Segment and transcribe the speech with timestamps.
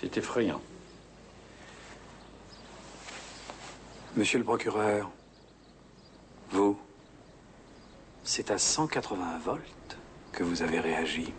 [0.00, 0.60] C'est effrayant.
[4.16, 5.10] Monsieur le procureur,
[6.50, 6.78] vous,
[8.22, 9.98] c'est à 180 volts
[10.32, 11.32] que vous avez réagi.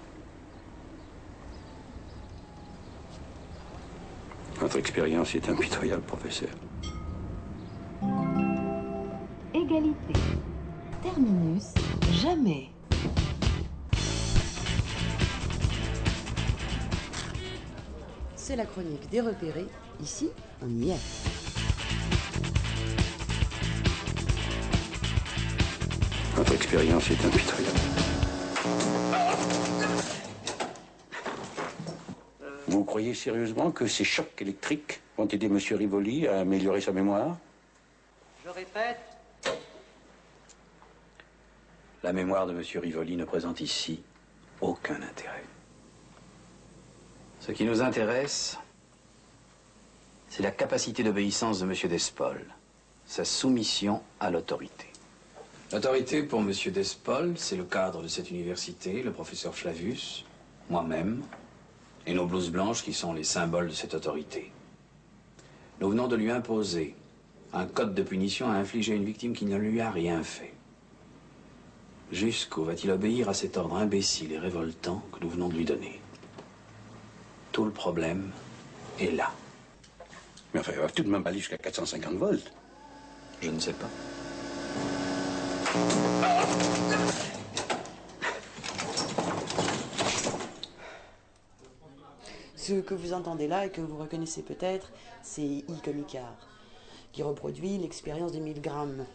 [4.55, 6.50] Votre expérience est impitoyable, professeur.
[9.54, 10.20] Égalité.
[11.02, 11.73] Terminus.
[12.12, 12.70] Jamais.
[18.49, 19.67] C'est la chronique des repérés.
[20.02, 20.31] Ici,
[20.63, 20.98] on y est.
[26.34, 27.80] Votre expérience est impitoyable.
[32.70, 35.59] Vous croyez sérieusement que ces chocs électriques vont aider M.
[35.77, 37.38] Rivoli à améliorer sa mémoire?
[38.43, 38.98] Je répète,
[42.02, 44.02] La mémoire de Monsieur Rivoli ne présente ici
[44.59, 45.43] aucun intérêt.
[47.39, 48.57] Ce qui nous intéresse,
[50.29, 52.46] c'est la capacité d'obéissance de Monsieur Despol,
[53.05, 54.87] sa soumission à l'autorité.
[55.71, 60.26] L'autorité pour Monsieur Despol, c'est le cadre de cette université, le professeur Flavius,
[60.70, 61.23] moi-même,
[62.05, 64.51] et nos blouses blanches qui sont les symboles de cette autorité.
[65.79, 66.96] Nous venons de lui imposer
[67.53, 70.53] un code de punition à infliger à une victime qui ne lui a rien fait.
[72.12, 76.01] Jusqu'où va-t-il obéir à cet ordre imbécile et révoltant que nous venons de lui donner?
[77.59, 78.31] Tout le problème
[79.02, 79.34] est là.
[80.53, 82.53] Mais enfin, il va tout de même aller jusqu'à 450 volts.
[83.41, 83.90] Je ne sais pas.
[92.56, 94.90] Ce que vous entendez là et que vous reconnaissez peut-être,
[95.22, 95.66] c'est I.
[95.84, 96.34] Comicar,
[97.12, 99.06] qui reproduit l'expérience des Milgram.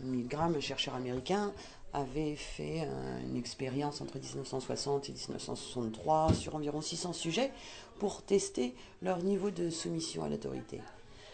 [0.00, 1.50] Milgram, un chercheur américain,
[1.96, 2.86] avait fait
[3.24, 7.50] une expérience entre 1960 et 1963 sur environ 600 sujets
[7.98, 10.80] pour tester leur niveau de soumission à l'autorité.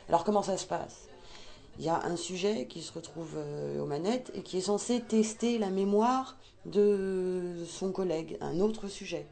[0.08, 1.08] Alors comment ça se passe?
[1.78, 5.00] Il y a un sujet qui se retrouve euh, aux manettes et qui est censé
[5.00, 6.36] tester la mémoire
[6.66, 9.26] de son collègue, un autre sujet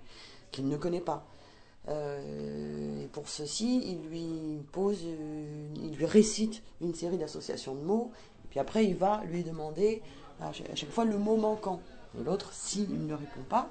[0.50, 1.26] qu'il ne connaît pas.
[1.88, 7.82] Euh, et pour ceci, il lui pose, euh, il lui récite une série d'associations de
[7.82, 8.10] mots,
[8.44, 10.02] et puis après il va lui demander
[10.40, 11.80] à chaque, fois le mot manquant.
[12.18, 13.70] Et l'autre, s'il ne répond pas,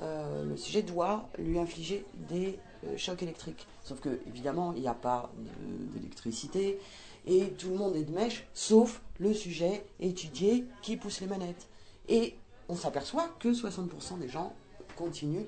[0.00, 3.66] euh, le sujet doit lui infliger des euh, chocs électriques.
[3.84, 6.78] Sauf que évidemment, il n'y a pas de- d'électricité
[7.26, 11.66] et tout le monde est de mèche, sauf le sujet étudié qui pousse les manettes.
[12.08, 12.36] Et
[12.68, 14.54] on s'aperçoit que 60% des gens
[14.96, 15.46] continuent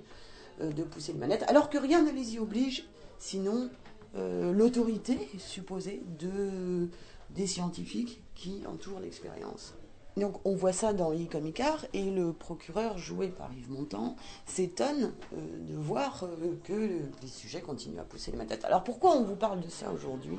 [0.61, 2.87] euh, de pousser les manettes, alors que rien ne les y oblige,
[3.19, 3.71] sinon
[4.13, 6.89] l'autorité supposée de,
[7.31, 9.75] des scientifiques qui entourent l'expérience.
[10.17, 11.51] Donc on voit ça dans I comme
[11.93, 14.17] et le procureur, joué par Yves Montand,
[14.47, 15.37] s'étonne euh,
[15.69, 18.65] de voir euh, que les sujets continuent à pousser les manettes.
[18.65, 20.37] Alors pourquoi on vous parle de ça aujourd'hui?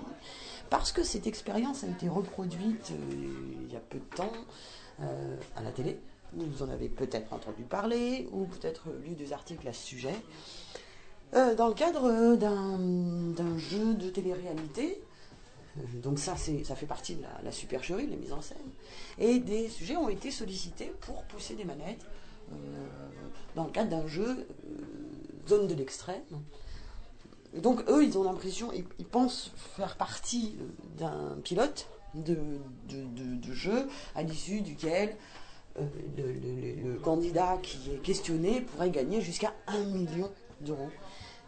[0.70, 4.32] Parce que cette expérience a été reproduite euh, il y a peu de temps
[5.56, 6.00] à la télé.
[6.34, 10.16] Vous en avez peut-être entendu parler ou peut-être lu des articles à ce sujet.
[11.34, 15.02] Dans le cadre d'un jeu de télé-réalité,
[16.04, 18.58] donc ça, ça fait partie de la, supercherie, de la mise en scène,
[19.18, 22.06] et des sujets ont été sollicités pour pousser des manettes
[22.52, 22.56] euh,
[23.56, 26.22] dans le cadre d'un jeu euh, zone de l'extrême.
[27.56, 32.38] Donc eux, ils ont l'impression, ils, pensent faire partie euh, d'un pilote de,
[33.54, 35.16] jeu à l'issue duquel
[35.78, 40.30] le, candidat qui est questionné pourrait gagner jusqu'à 1 million
[40.60, 40.90] d'euros.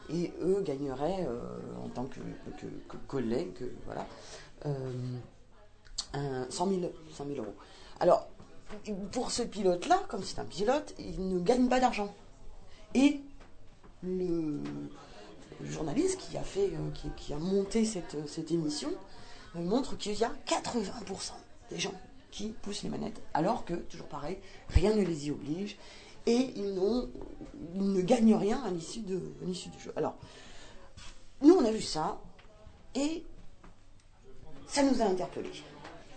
[0.10, 1.40] Et eux gagneraient, euh,
[1.84, 2.20] en tant que,
[3.08, 4.06] collègues, voilà,
[4.66, 4.92] euh,
[6.14, 7.56] un 100, 000, 100 000 euros.
[8.00, 8.28] Alors,
[9.12, 12.14] pour ce pilote-là, comme c'est un pilote, il ne gagne pas d'argent.
[12.94, 13.22] Et
[14.04, 14.62] le,
[15.64, 18.90] journaliste qui a, fait, euh, qui, a monté cette, émission
[19.56, 21.32] montre qu'il y a 80%
[21.70, 21.94] des gens
[22.32, 25.78] qui poussent les manettes, alors que, toujours pareil, rien ne les y oblige,
[26.26, 26.74] et ils,
[27.76, 29.20] ne gagnent rien à l'issue du
[29.80, 29.94] jeu.
[29.96, 30.16] Alors,
[31.42, 32.20] nous, on a vu ça,
[32.96, 33.24] et
[34.68, 35.50] ça nous a interpellés.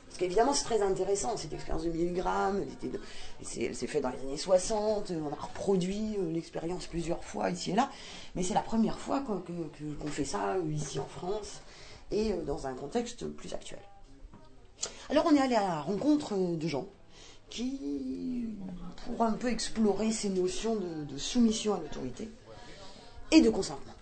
[0.07, 4.21] Parce qu'évidemment, c'est très intéressant, cette expérience de 1000 grammes, elle, s'est- faite dans les
[4.21, 7.91] années 60, on a reproduit euh, l'expérience plusieurs fois ici et là,
[8.35, 11.61] mais c'est la première fois qu'on fait ça euh, ici en France,
[12.11, 13.81] et euh, dans un contexte plus actuel.
[15.11, 16.87] Alors on est allé à la rencontre de gens
[17.51, 18.49] qui,
[19.05, 22.29] pour un peu explorer ces notions de, de soumission à l'autorité
[23.31, 23.96] et de consentement.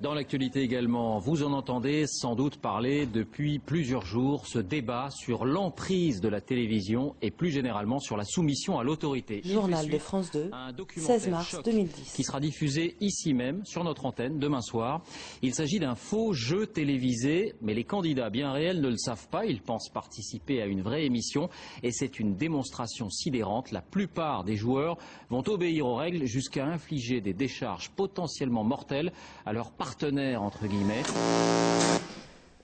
[0.00, 5.44] Dans l'actualité également, vous en entendez sans doute parler depuis plusieurs jours, ce débat sur
[5.44, 9.42] l'emprise de la télévision et plus généralement sur la soumission à l'autorité.
[9.44, 10.52] Journal de France 2,
[10.96, 12.12] 16 mars 2010.
[12.14, 15.02] Qui sera diffusé ici même, sur notre antenne, demain soir.
[15.42, 19.46] Il s'agit d'un faux jeu télévisé, mais les candidats bien réels ne le savent pas.
[19.46, 21.48] Ils pensent participer à une vraie émission
[21.82, 23.72] et c'est une démonstration sidérante.
[23.72, 24.96] La plupart des joueurs
[25.28, 29.12] vont obéir aux règles jusqu'à infliger des décharges potentiellement mortelles
[29.44, 31.02] à leurs partenaires partenaire, entre guillemets.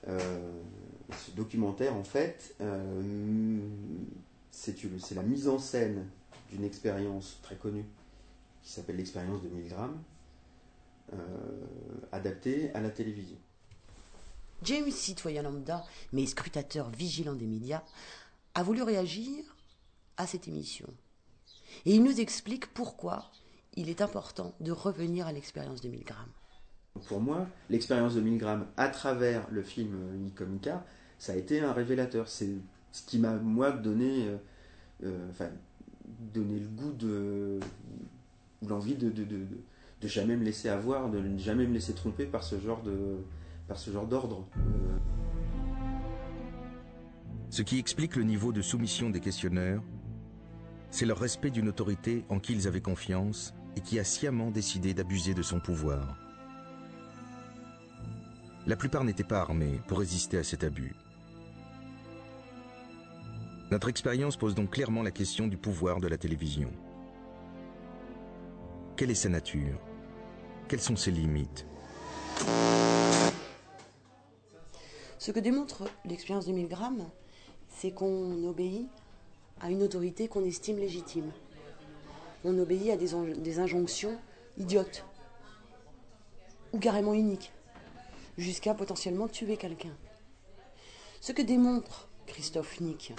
[0.07, 0.61] Euh,
[1.11, 3.59] ce documentaire, en fait, euh,
[4.51, 6.05] c'est la mise en scène
[6.51, 7.85] d'une expérience très connue
[8.61, 9.99] qui s'appelle l'expérience de Milgram,
[11.13, 11.17] euh,
[12.11, 13.37] adaptée à la télévision.
[14.61, 15.83] James, citoyen lambda,
[16.13, 17.83] mais scrutateur vigilant des médias,
[18.53, 19.43] a voulu réagir
[20.17, 20.87] à cette émission.
[21.85, 23.31] Et il nous explique pourquoi
[23.73, 26.29] il est important de revenir à l'expérience de Milgram.
[27.07, 29.95] Pour moi, l'expérience de Milgram à travers le film
[30.27, 30.85] Icomika,
[31.19, 32.27] ça a été un révélateur.
[32.27, 32.55] C'est
[32.91, 34.37] ce qui m'a, moi, donné, euh,
[35.03, 35.49] euh, enfin,
[36.33, 37.59] donné le goût de.
[38.67, 39.37] l'envie de, de, de,
[40.01, 43.17] de, jamais me laisser avoir, de ne jamais me laisser tromper par ce genre de
[43.67, 44.47] par ce genre d'ordre.
[47.49, 49.81] Ce qui explique le niveau de soumission des questionneurs,
[50.91, 54.93] c'est leur respect d'une autorité en qui ils avaient confiance et qui a sciemment décidé
[54.93, 56.24] d'abuser de son pouvoir.
[58.67, 60.95] La plupart n'étaient pas armés pour résister à cet abus.
[63.69, 66.71] Notre expérience pose donc clairement la question du pouvoir de la télévision.
[68.95, 69.79] Quelle est sa nature?
[70.67, 71.67] Quelles sont ses limites?
[75.19, 77.07] Ce que démontre l'expérience de Milgram,
[77.69, 78.89] c'est qu'on obéit
[79.61, 81.31] à une autorité qu'on estime légitime.
[82.43, 84.17] On obéit à des, des injonctions
[84.57, 85.05] idiotes
[86.73, 87.51] ou carrément uniques
[88.37, 89.95] jusqu'à potentiellement tuer quelqu'un.
[91.21, 93.13] Ce que démontre Christophe Nick,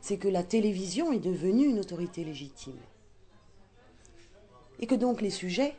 [0.00, 2.78] c'est que la télévision est devenue une autorité légitime.
[4.78, 5.74] Et que donc les sujets,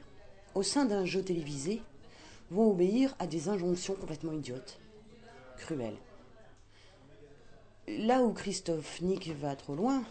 [0.56, 1.81] au sein d'un jeu télévisé,
[2.50, 4.79] vont obéir à des injonctions complètement idiotes,
[5.57, 5.97] cruelles.
[7.88, 10.03] Là où Christophe Nick va trop loin,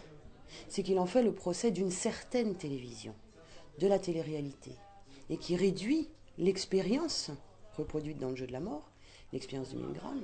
[0.67, 3.15] c'est qu'il en fait le procès d'une certaine télévision,
[3.79, 4.71] de la télé-réalité,
[5.29, 7.31] et qui réduit l'expérience
[7.77, 8.89] reproduite dans le jeu de la mort,
[9.33, 10.19] l'expérience du Milgram,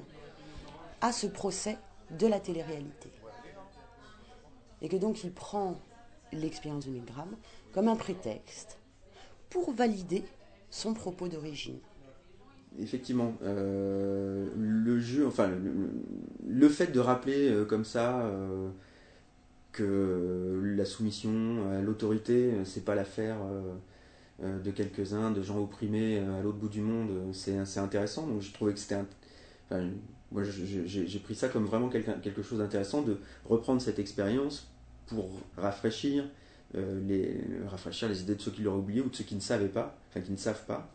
[1.02, 1.78] à ce procès
[2.12, 3.10] de la télé-réalité.
[4.82, 5.80] Et que donc il prend
[6.32, 7.30] l'expérience du Milgram
[7.72, 8.78] comme un prétexte
[9.50, 10.24] pour valider
[10.70, 11.80] son propos d'origine.
[12.80, 15.50] Effectivement, euh, le jeu, enfin,
[16.48, 18.70] le, fait de rappeler euh, comme ça euh,
[19.72, 23.38] que la soumission à l'autorité, c'est pas l'affaire
[24.40, 28.28] de quelques-uns, de gens opprimés euh, à l'autre bout du monde, euh, c'est intéressant.
[28.28, 28.98] Donc je trouvais que c'était...
[30.32, 34.68] moi j'ai pris ça comme vraiment quelque chose d'intéressant de reprendre cette expérience
[35.08, 36.26] pour rafraîchir,
[36.74, 39.70] les, rafraîchir les idées de ceux qui l'auraient oublié ou de ceux qui ne savaient
[39.70, 40.92] pas, enfin qui ne savent pas.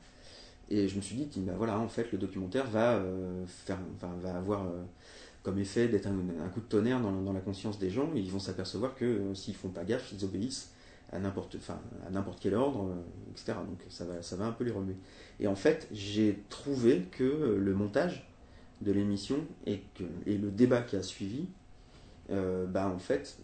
[0.69, 3.03] Et je me suis dit, bah voilà, en fait, le documentaire va,
[3.47, 3.79] faire,
[4.21, 4.67] va avoir
[5.43, 8.11] comme effet d'être un, coup de tonnerre dans, dans, la conscience des gens.
[8.15, 10.72] Et ils vont s'apercevoir que s'ils font pas gaffe, ils obéissent
[11.13, 11.79] à n'importe enfin,
[12.41, 13.53] quel ordre, euh, etc.
[13.69, 14.97] Donc ça va, ça va un peu les remuer.
[15.41, 18.29] Et en fait, j'ai trouvé que le montage
[18.81, 19.37] de l'émission
[19.67, 19.83] et,
[20.27, 21.47] et le débat qui a suivi,
[22.31, 23.39] euh, bah, en fait,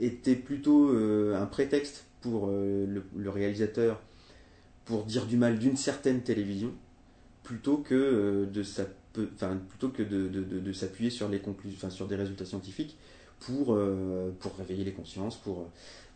[0.00, 4.00] était plutôt euh, un prétexte pour le, réalisateur
[4.84, 6.72] pour dire du mal d'une certaine télévision,
[7.44, 8.62] plutôt que de,
[9.34, 12.98] enfin, plutôt que de, de, de, s'appuyer sur les conclusions, enfin, sur des résultats scientifiques
[13.40, 13.78] pour,
[14.40, 15.68] pour réveiller les consciences, pour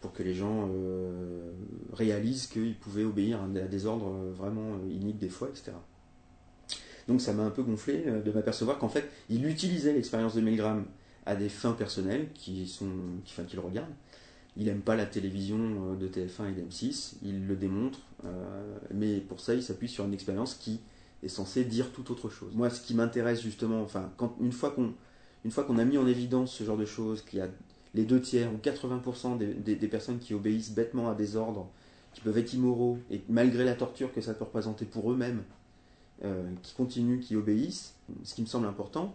[0.02, 1.52] pour que les gens euh,
[1.95, 5.73] réalisent qu'ils pouvaient obéir à des ordres euh, vraiment euh, iniques des fois, etc.
[7.09, 10.85] Donc ça m'a un peu gonflé de m'apercevoir qu'en fait, il utilisait l'expérience de Milgram
[11.25, 12.91] à des fins personnelles qui sont,
[13.25, 13.91] qui, enfin, qu'il regarde.
[14.57, 18.00] Il n'aime pas la télévision de TF1 et d'M6, il le démontre,
[18.93, 20.81] mais pour ça, il s'appuie sur une expérience qui
[21.25, 22.55] est censée dire tout autre chose.
[22.55, 24.93] Moi, ce qui m'intéresse justement, enfin, quand, une fois qu'on
[25.44, 27.49] une fois qu'on a mis en évidence ce genre de choses, qu'il y a
[27.94, 31.68] les deux tiers ou 80% des, personnes qui obéissent bêtement à des ordres,
[32.14, 35.42] qui peuvent être immoraux, et malgré la torture que ça peut représenter pour eux-mêmes,
[36.25, 39.14] euh, qui continuent, qui obéissent, ce qui me semble important,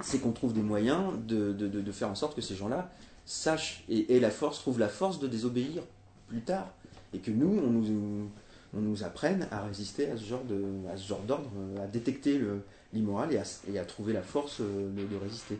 [0.00, 2.90] c'est qu'on trouve des moyens de, faire en sorte que ces gens-là
[3.26, 5.82] sachent et aient la force, trouvent la force de désobéir
[6.28, 6.72] plus tard,
[7.12, 7.60] et que nous,
[8.74, 10.42] on nous, apprenne à résister à ce genre
[11.26, 11.50] d'ordre,
[11.82, 12.40] à détecter
[12.92, 13.40] l'immoral et,
[13.72, 15.58] et, à trouver la force euh, de résister.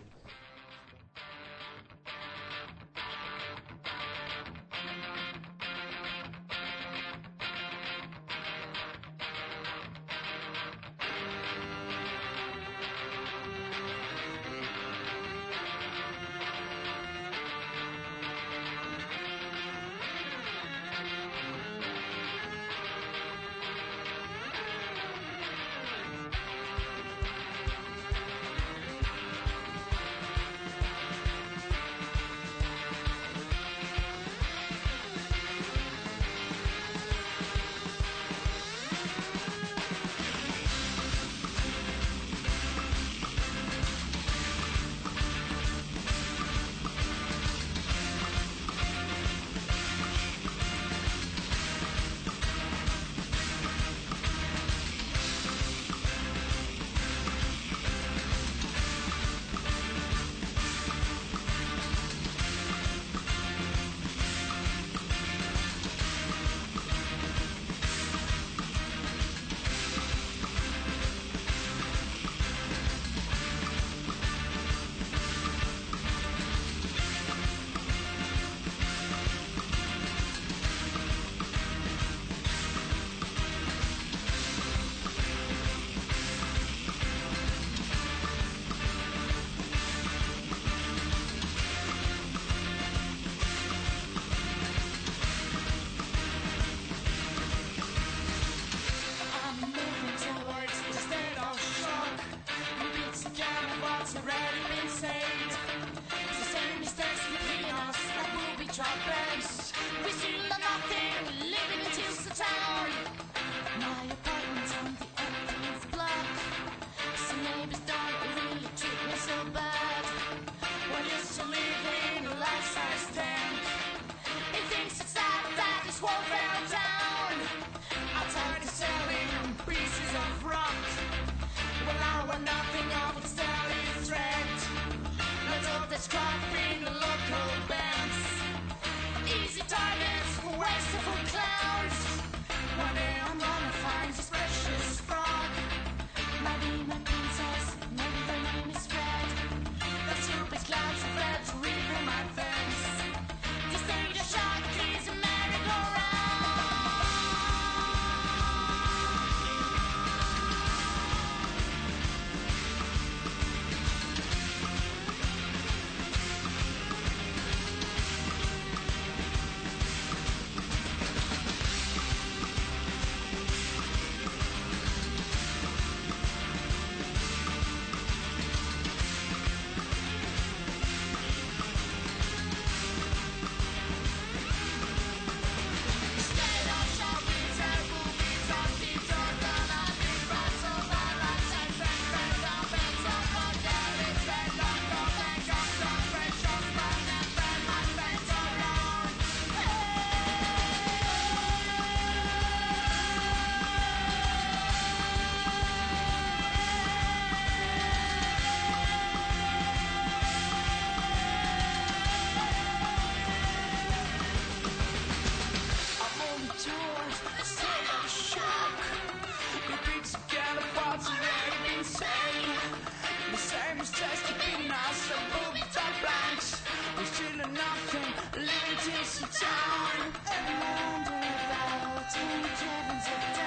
[223.80, 226.60] was just keeping myself moving tight blanks.
[226.98, 230.12] I'm feeling nothing, living in some town.
[230.36, 233.39] Every Monday about 10 cabins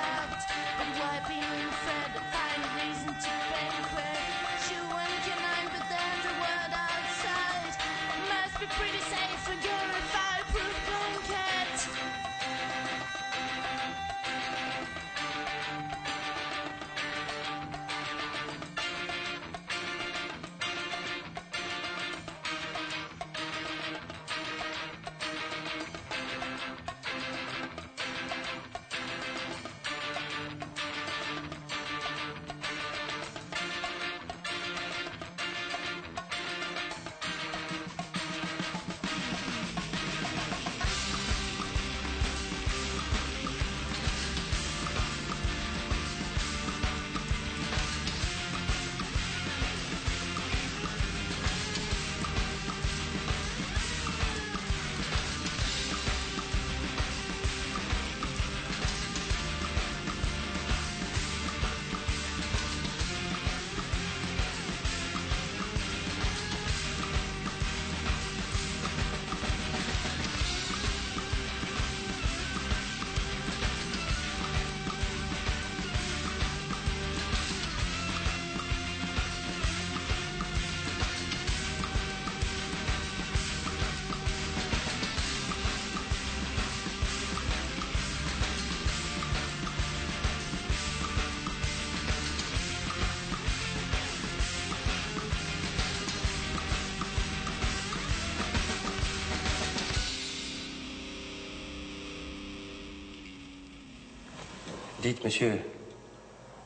[105.04, 105.60] Dites, monsieur,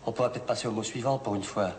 [0.06, 1.72] on pourra peut-être passer au mot suivant pour une fois.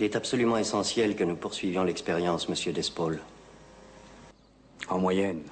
[0.00, 3.20] Il est absolument essentiel que nous poursuivions l'expérience, monsieur Despaul.
[4.88, 5.42] En moyenne,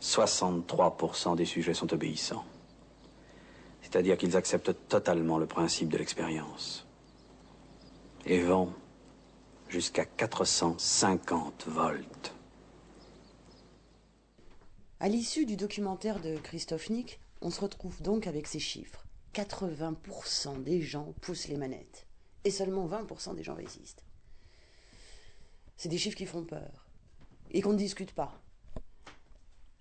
[0.00, 2.44] 63% des sujets sont obéissants.
[3.82, 6.86] C'est-à-dire qu'ils acceptent totalement le principe de l'expérience.
[8.26, 8.72] Et vont
[9.68, 12.32] jusqu'à 450 volts.
[15.00, 19.04] À l'issue du documentaire de Christophe Nick, on se retrouve donc avec ces chiffres.
[19.34, 22.06] 80% des gens poussent les manettes
[22.44, 24.04] et seulement 20% des gens résistent.
[25.76, 26.86] C'est des chiffres qui font peur
[27.50, 28.40] et qu'on ne discute pas.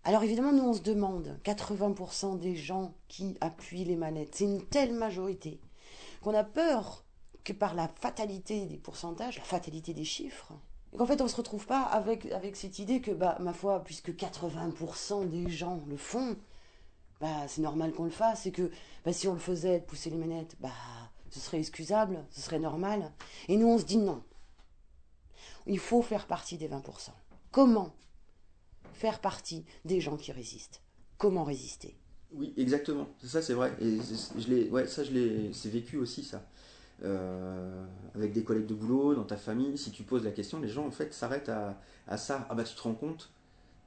[0.04, 4.66] Alors évidemment, nous on se demande, 80% des gens qui appuient les manettes, c'est une
[4.66, 5.60] telle majorité
[6.22, 7.06] qu'on a peur
[7.44, 10.54] que par la fatalité des pourcentages, la fatalité des chiffres,
[10.98, 13.84] qu'en fait on ne se retrouve pas avec, avec cette idée que, bah, ma foi,
[13.84, 16.38] puisque 80% des gens le font,
[17.22, 18.72] bah, c'est normal qu'on le fasse, et que
[19.06, 20.72] bah, si on le faisait, de pousser les manettes, bah,
[21.30, 23.12] ce serait excusable, ce serait normal.
[23.48, 24.24] Et nous on se dit non.
[25.68, 26.82] Il faut faire partie des 20%.
[27.52, 27.94] Comment
[28.94, 30.82] faire partie des gens qui résistent?
[31.18, 31.96] Comment résister?
[32.32, 33.08] Oui, exactement.
[33.24, 33.74] Ça, c'est vrai.
[33.82, 33.98] Et
[34.38, 36.44] je ouais, ça, je l'ai, vécu aussi, ça.
[37.04, 40.68] Euh, avec des collègues de boulot, dans ta famille, si tu poses la question, les
[40.68, 42.46] gens, en fait, s'arrêtent à, ça.
[42.50, 43.32] Ah bah, tu te rends compte?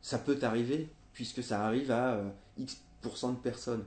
[0.00, 2.28] Ça peut t'arriver, puisque ça arrive à euh,
[3.02, 3.84] de personnes.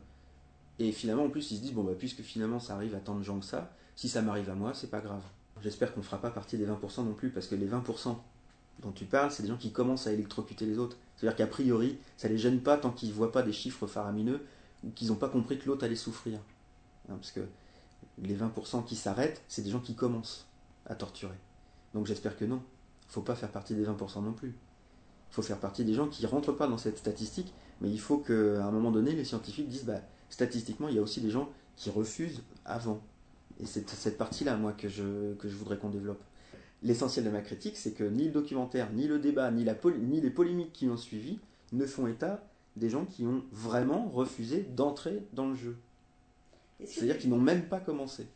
[0.79, 3.15] Et finalement, en plus, ils se disent, bon, bah, puisque finalement, ça arrive à tant
[3.15, 5.23] de gens que ça, si ça m'arrive à moi, c'est pas grave.
[5.61, 8.17] J'espère qu'on ne fera pas partie des 20% non plus, parce que les 20%
[8.81, 10.97] dont tu parles, c'est des gens qui commencent à électrocuter les autres.
[11.15, 14.45] C'est-à-dire qu'a priori, ça les gêne pas tant qu'ils voient pas des chiffres faramineux
[14.83, 16.39] ou qu'ils n'ont pas compris que l'autre allait souffrir.
[17.09, 17.41] Hein, parce que
[18.21, 20.47] les 20% qui s'arrêtent, c'est des gens qui commencent
[20.85, 21.37] à torturer.
[21.93, 22.61] Donc j'espère que non.
[23.07, 24.55] Faut pas faire partie des 20% non plus.
[25.29, 28.65] Faut faire partie des gens qui rentrent pas dans cette statistique, mais il faut qu'à
[28.65, 31.89] un moment donné, les scientifiques disent, bah, statistiquement, il y a aussi des gens qui
[31.89, 33.01] refusent avant.
[33.61, 36.21] Et c'est cette partie-là, moi, que je, que je voudrais qu'on développe.
[36.83, 40.21] L'essentiel de ma critique, c'est que ni le documentaire, ni le débat, ni, la ni
[40.21, 41.39] les polémiques qui ont suivi
[41.71, 42.43] ne font état
[42.75, 45.77] des gens qui ont vraiment refusé d'entrer dans le jeu.
[46.83, 48.27] C'est-à-dire qu'ils n'ont même pas commencé.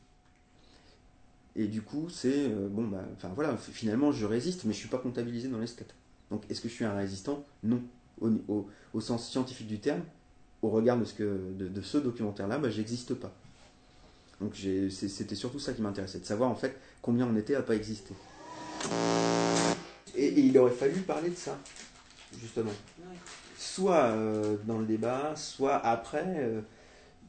[1.55, 4.87] Et du coup, c'est euh, bon, bah, enfin voilà, finalement, je résiste, mais je suis
[4.87, 5.83] pas comptabilisé dans les stats.
[6.31, 7.43] Donc, est-ce que je suis un résistant?
[7.63, 7.81] Non.
[8.21, 10.01] Au, au, au, sens scientifique du terme,
[10.61, 11.23] au regard de ce, que,
[11.57, 13.31] de, de ce documentaire-là, bah, j'existe pas.
[14.41, 14.55] Donc,
[14.89, 18.13] c'était surtout ça qui m'intéressait, de savoir en fait combien on était à pas exister.
[20.15, 21.57] Et, et, il aurait fallu parler de ça,
[22.39, 22.71] justement.
[23.57, 26.61] Soit euh, dans le débat, soit après, euh,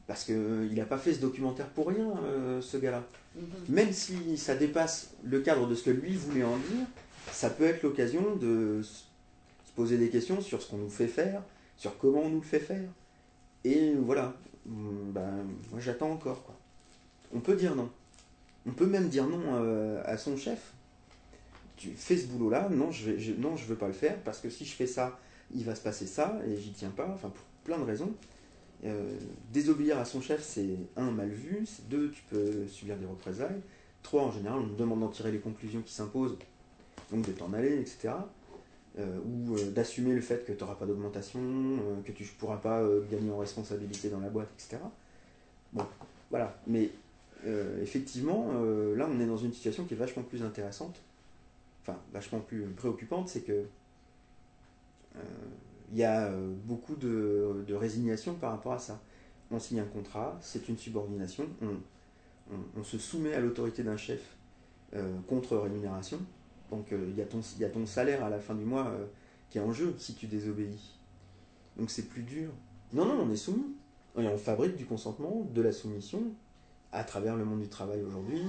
[0.07, 3.03] parce qu'il n'a pas fait ce documentaire pour rien, euh, ce gars-là.
[3.35, 3.73] Mm -hmm.
[3.73, 6.85] Même si ça dépasse le cadre de ce que lui voulait en dire,
[7.31, 8.81] ça peut être l'occasion de
[9.71, 11.41] se poser des questions sur ce qu'on nous fait faire,
[11.77, 12.89] sur comment on nous le fait faire.
[13.63, 14.33] Et voilà,
[14.65, 16.43] ben, moi j'attends encore.
[16.43, 16.55] Quoi.
[17.33, 17.89] On peut dire non.
[18.67, 20.73] On peut même dire non euh, à son chef.
[21.77, 24.39] Tu fais ce boulot-là, non je, vais, je, non, je veux pas le faire parce
[24.39, 25.19] que si je fais ça,
[25.53, 27.09] il va se passer ça et j'y tiens pas.
[27.13, 28.13] Enfin, pour plein de raisons.
[28.83, 29.15] Euh,
[29.53, 33.61] désobéir à son chef, c'est un mal vu, c'est deux, tu peux subir des représailles.
[34.01, 36.37] Trois, en général, on te demande d'en tirer les conclusions qui s'imposent,
[37.11, 38.13] donc de t'en aller, etc.
[38.99, 42.27] Euh, ou euh, d'assumer le fait que tu n'auras pas d'augmentation, euh, que tu ne
[42.37, 44.83] pourras pas euh, gagner en responsabilité dans la boîte, etc.
[45.71, 45.85] Bon,
[46.29, 46.59] voilà.
[46.67, 46.89] Mais
[47.81, 48.51] effectivement,
[48.95, 51.01] là, on est dans une situation qui est vachement plus intéressante,
[51.81, 53.65] enfin, vachement plus préoccupante, c'est que
[55.91, 56.29] il y a
[56.65, 59.01] beaucoup de, résignation par rapport à ça.
[59.49, 61.47] On signe un contrat, c'est une subordination,
[62.77, 64.21] on, se soumet à l'autorité d'un chef
[65.27, 66.19] contre rémunération.
[66.71, 67.25] Donc euh, il y, a
[67.69, 69.05] ton- salaire à la fin du mois euh,
[69.49, 70.97] qui est en jeu si tu désobéis.
[71.77, 72.49] Donc c'est plus dur.
[72.93, 73.75] Non, non, on est soumis.
[74.17, 76.21] Et on fabrique du consentement, de la soumission,
[76.91, 78.41] à travers le monde du travail aujourd'hui.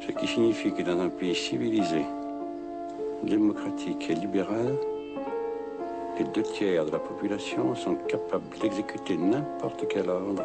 [0.00, 2.04] Ce qui signifie que dans un pays civilisé,
[3.24, 4.76] démocratique et libéral,
[6.18, 10.42] les deux tiers de la population sont capables d'exécuter n'importe quel ordre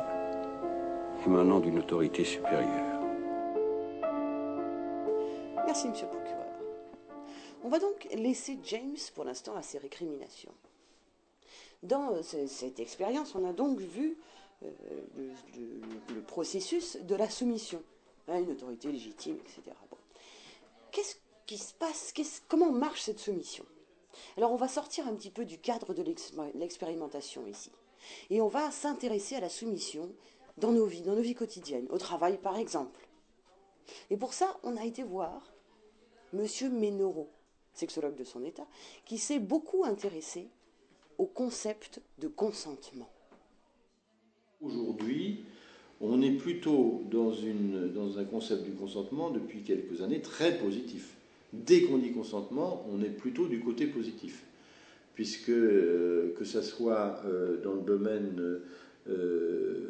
[1.25, 2.99] émanant d'une autorité supérieure.
[5.65, 6.45] Merci, monsieur le procureur.
[7.63, 10.51] On va donc laisser James pour l'instant à ses récriminations.
[11.81, 14.17] Dans euh, ce- cette expérience, on a donc vu
[14.63, 14.69] euh,
[16.13, 17.81] le, processus de la soumission
[18.27, 19.61] à une autorité légitime, etc.
[20.91, 22.13] Qu'est-ce qui se passe?
[22.47, 23.65] Comment marche cette soumission?
[24.37, 27.71] Alors, on va sortir un petit peu du cadre de l'ex- l'expérimentation ici.
[28.29, 30.09] Et on va s'intéresser à la soumission
[30.57, 33.07] dans nos vies, dans nos vies quotidiennes, au travail par exemple.
[34.09, 35.53] Et pour ça, on a été voir
[36.33, 37.29] Monsieur Ménoro,
[37.73, 38.65] sexologue de son état,
[39.05, 40.47] qui s'est beaucoup intéressé
[41.17, 43.09] au concept de consentement.
[44.61, 45.45] Aujourd'hui,
[46.01, 51.15] on est plutôt dans un concept du consentement depuis quelques années très positif.
[51.53, 54.43] Dès qu'on dit consentement, on est plutôt du côté positif.
[55.13, 58.59] Puisque, euh, que ce soit euh, dans le domaine
[59.07, 59.89] euh,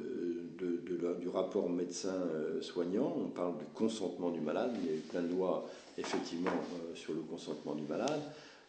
[1.19, 5.33] du rapport médecin-soignant, on parle du consentement du malade, il y a eu plein de
[5.33, 6.51] lois effectivement
[6.95, 8.21] sur le consentement du malade,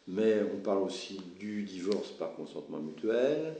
[0.08, 3.54] mais on parle aussi du divorce par consentement mutuel,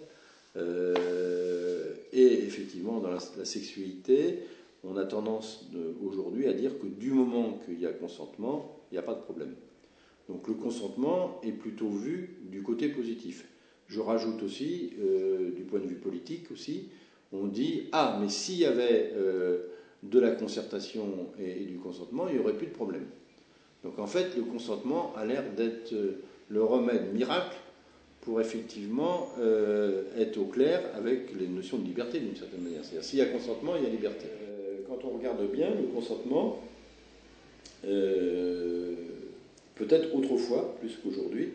[2.12, 4.40] et effectivement, dans la, sexualité,
[4.82, 5.66] on a tendance
[6.04, 9.22] aujourd'hui à dire que du moment qu'il y a consentement, il n'y a pas de
[9.22, 9.54] problème.
[10.28, 13.44] Donc le consentement est plutôt vu du côté positif.
[13.88, 16.88] Je rajoute aussi, euh, du point de vue politique aussi,
[17.32, 19.66] on dit ah mais s'il y avait euh,
[20.04, 21.04] de la concertation
[21.40, 23.06] et, du consentement, il n'y aurait plus de problème.
[23.82, 27.56] Donc en fait, le consentement a l'air d'être euh, le remède miracle
[28.20, 29.28] pour effectivement
[30.16, 32.82] être au clair avec les notions de liberté d'une certaine manière.
[32.82, 34.24] C'est-à-dire s'il y a consentement, il y a liberté.
[34.88, 36.58] Quand on regarde bien, le consentement,
[37.86, 38.94] euh,
[39.74, 41.50] peut-être autrefois, plus qu'aujourd'hui,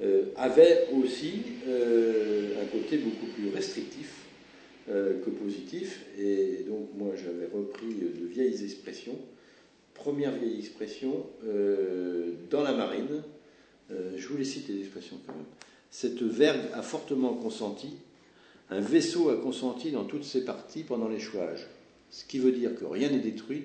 [0.00, 4.14] euh, avait aussi euh, un côté beaucoup plus restrictif
[4.90, 6.06] que positif.
[6.18, 9.18] Et donc moi j'avais repris de vieilles expressions.
[9.92, 11.26] Première vieille expression,
[12.50, 13.22] dans la marine,
[13.90, 15.44] je vous les cite les expressions quand même.
[15.90, 17.96] Cette vergue a fortement consenti,
[18.70, 21.66] un vaisseau a consenti dans toutes ses parties pendant l'échouage.
[22.10, 23.64] Ce qui veut dire que rien n'est détruit,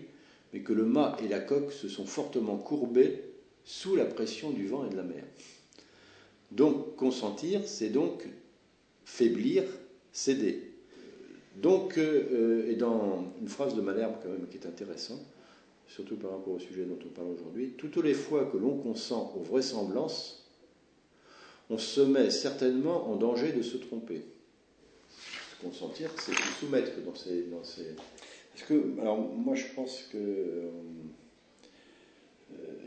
[0.54, 3.24] mais que le mât et la coque se sont fortement courbés
[3.66, 5.24] sous la pression du vent et de la mer.
[6.52, 8.28] Donc consentir, c'est donc
[9.06, 9.64] faiblir,
[10.12, 10.74] céder.
[11.56, 15.22] Donc, euh, et dans une phrase de Malherbe quand même qui est intéressante,
[15.88, 19.34] surtout par rapport au sujet dont on parle aujourd'hui, toutes les fois que l'on consent
[19.38, 20.50] aux vraisemblances,
[21.70, 24.24] on se met certainement en danger de se tromper.
[25.62, 27.96] Consentir, c'est se soumettre dans ces, dans ces...
[28.54, 30.70] Parce que, alors moi je pense que euh,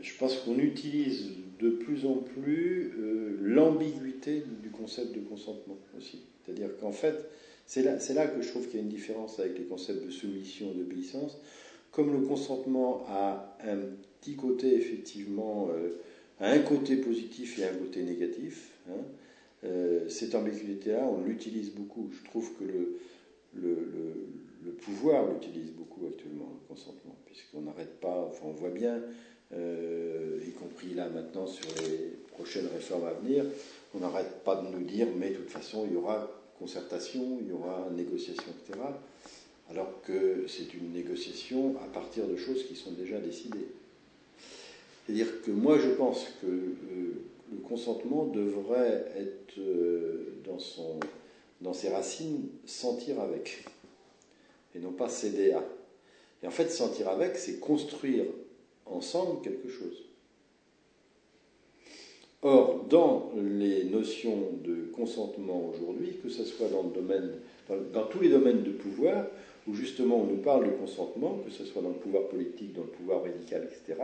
[0.01, 6.21] je pense qu'on utilise de plus en plus euh, l'ambiguïté du concept de consentement aussi.
[6.45, 7.25] C'est-à-dire qu'en fait,
[7.65, 10.71] c'est là, que je trouve qu'il y a une différence avec les concepts de soumission
[10.71, 11.37] et d'obéissance.
[11.91, 13.77] Comme le consentement a un
[14.21, 15.97] petit côté, effectivement, euh,
[16.39, 19.01] un côté positif et un côté négatif, hein,
[20.07, 22.09] cette ambiguïté-là, on l'utilise beaucoup.
[22.13, 22.99] Je trouve que le,
[24.67, 29.01] le pouvoir l'utilise beaucoup actuellement, le consentement, puisqu'on n'arrête pas, enfin on voit bien,
[29.53, 33.45] euh, y compris là maintenant sur les prochaines réformes à venir,
[33.95, 37.47] on n'arrête pas de nous dire, mais de toute façon, il y aura concertation, il
[37.47, 38.79] y aura négociation, etc.
[39.69, 43.67] alors que c'est une négociation à partir de choses qui sont déjà décidées.
[45.05, 50.99] C'est-à-dire que moi je pense que euh, le consentement devrait être euh, dans, son,
[51.61, 53.63] dans ses racines sentir avec,
[54.77, 55.63] et non pas céder à.
[56.43, 58.25] Et en fait, sentir avec, c'est construire
[58.85, 60.03] ensemble quelque chose.
[62.43, 67.31] Or, dans les notions de consentement aujourd'hui, que ce soit dans, le domaine,
[67.93, 69.25] dans, tous les domaines de pouvoir,
[69.67, 72.83] où justement on nous parle de consentement, que ce soit dans le pouvoir politique, dans
[72.83, 73.99] le pouvoir médical, etc.,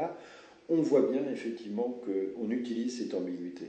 [0.69, 3.65] on voit bien effectivement qu'on utilise cette ambiguïté.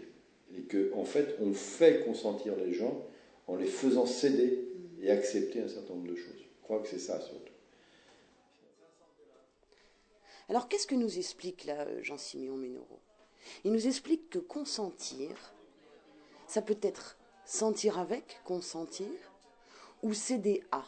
[0.57, 3.05] Et qu'en en fait, on fait consentir les gens
[3.47, 4.61] en les faisant céder
[5.03, 6.44] et accepter un certain nombre de choses.
[6.65, 7.53] Crois que c'est ça surtout.
[10.49, 13.01] Alors qu'est-ce que nous explique là Jean-Siméon Ménoro
[13.65, 15.55] Il nous explique que consentir,
[16.47, 19.09] ça peut être sentir avec, consentir,
[20.03, 20.85] ou céder à.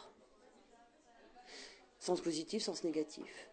[1.99, 3.49] Sens positif, sens négatif.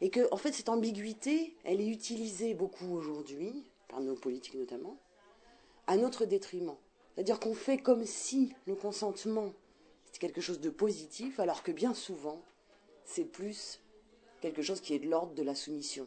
[0.00, 4.98] Et que, en fait, cette ambiguïté, elle est utilisée beaucoup aujourd'hui, par nos politiques notamment,
[5.86, 6.76] à notre détriment.
[7.14, 9.52] C'est-à-dire qu'on fait comme si le consentement
[10.14, 12.40] c'était quelque chose de positif, alors que bien souvent,
[13.04, 13.80] c'est plus
[14.40, 16.06] quelque chose qui est de l'ordre de la soumission,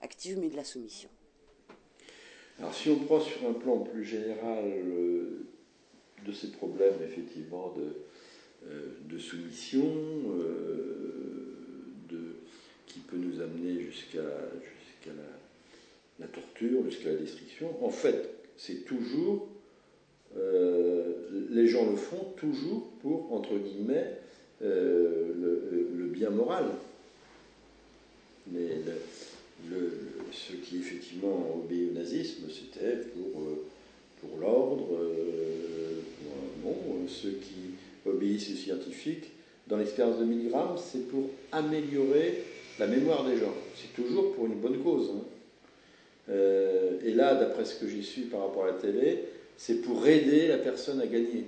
[0.00, 1.10] active mais de la soumission.
[2.58, 5.46] Alors si on prend sur un plan plus général euh,
[6.24, 7.96] de ces problèmes effectivement de,
[8.68, 11.58] euh, soumission, euh,
[12.86, 14.22] qui peut nous amener jusqu'à
[16.18, 19.48] la torture, jusqu'à la destruction, en fait c'est toujours,
[21.50, 24.18] les gens le font toujours pour, entre guillemets,
[24.60, 26.64] le, le bien moral.
[28.50, 29.92] Mais le, le,
[30.32, 33.64] ce qui effectivement obéit au nazisme, c'était pour, euh,
[34.20, 34.88] pour l'ordre.
[35.00, 36.00] Euh,
[36.62, 36.74] bon,
[37.06, 39.30] ceux qui obéissent aux scientifiques,
[39.68, 42.42] dans l'expérience de Milgram, c'est pour améliorer
[42.78, 43.54] la mémoire des gens.
[43.76, 45.10] C'est toujours pour une bonne cause.
[45.14, 45.24] Hein.
[46.30, 49.24] Euh, et là, d'après ce que j'ai su par rapport à la télé,
[49.64, 51.44] c'est pour aider la personne à gagner.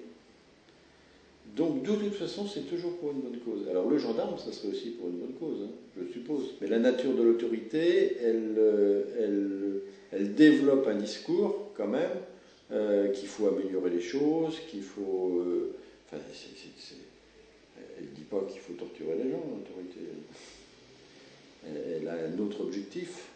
[1.57, 3.69] Donc, de toute façon, c'est toujours pour une bonne cause.
[3.69, 6.55] Alors, le gendarme, ça serait aussi pour une bonne cause, hein, je suppose.
[6.61, 9.81] Mais la nature de l'autorité, elle, euh,
[10.13, 12.13] développe un discours, quand même,
[12.71, 15.41] euh, qu'il faut améliorer les choses, qu'il faut.
[15.41, 15.75] Euh,
[16.07, 16.23] enfin,
[17.99, 20.01] elle ne dit pas qu'il faut torturer les gens, l'autorité.
[21.67, 23.31] Elle, a un autre objectif.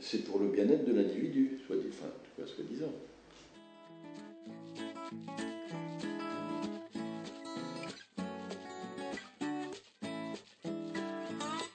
[0.00, 2.92] C'est pour le bien-être de l'individu, soit dit, enfin, en tout cas, soi-disant.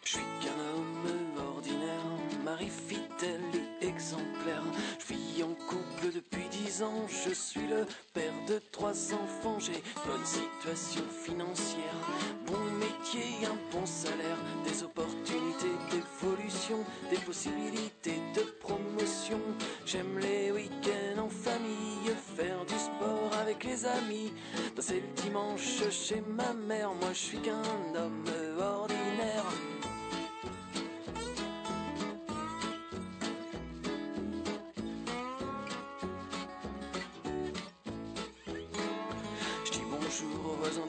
[0.04, 2.06] Je suis qu'un homme ordinaire,
[2.44, 3.42] mari fidèle
[3.82, 4.64] et exemplaire.
[5.00, 9.60] Je vis en couple depuis dix ans, je suis le père de trois enfants.
[9.60, 11.04] J'ai bonne situation
[27.14, 27.62] je suis qu'un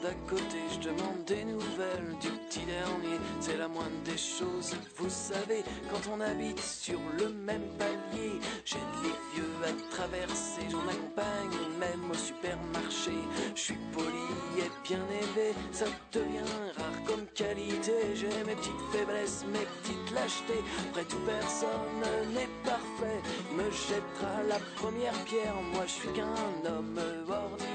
[0.05, 3.17] d'à côté, je demande des nouvelles du petit dernier.
[3.39, 8.33] C'est la moindre des choses, vous savez, quand on habite sur le même palier.
[8.65, 13.17] J'aide les vieux à traverser, j'en accompagne même au supermarché.
[13.55, 14.27] Je suis poli
[14.59, 17.93] et bien élevé, ça devient rare comme qualité.
[18.13, 20.63] J'ai mes petites faiblesses, mes petites lâchetés.
[20.89, 23.21] Après tout, personne n'est parfait.
[23.49, 27.74] Il me jettera la première pierre, moi je suis qu'un homme ordinaire.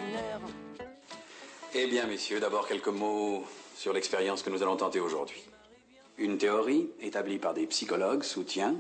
[1.73, 3.45] Eh bien, messieurs, d'abord quelques mots
[3.77, 5.41] sur l'expérience que nous allons tenter aujourd'hui.
[6.19, 8.75] Une théorie établie par des psychologues soutient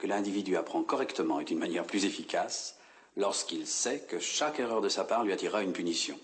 [0.00, 2.76] que l'individu apprend correctement et d'une manière plus efficace
[3.16, 6.18] lorsqu'il sait que chaque erreur de sa part lui attirera une punition.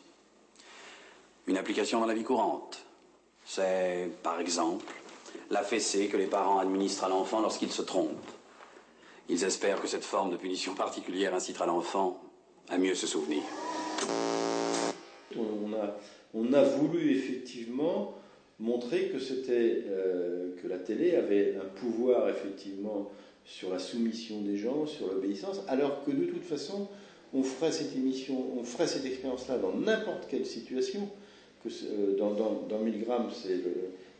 [1.46, 2.81] Une application dans la vie courante,
[3.44, 4.87] c'est, par exemple,
[5.50, 8.28] la fessée que les parents administrent à l'enfant lorsqu'il se trompe.
[9.28, 12.20] Ils espèrent que cette forme de punition particulière incitera l'enfant
[12.68, 13.44] à mieux se souvenir.
[15.37, 18.14] On a, voulu effectivement
[18.59, 19.19] montrer que
[19.51, 23.11] euh, que la télé avait un pouvoir effectivement
[23.45, 26.88] sur la soumission des gens, sur l'obéissance, alors que de toute façon,
[27.33, 31.09] on ferait cette émission, on ferait cette expérience-là dans n'importe quelle situation.
[31.62, 33.29] Que euh, dans, dans, dans Milgram,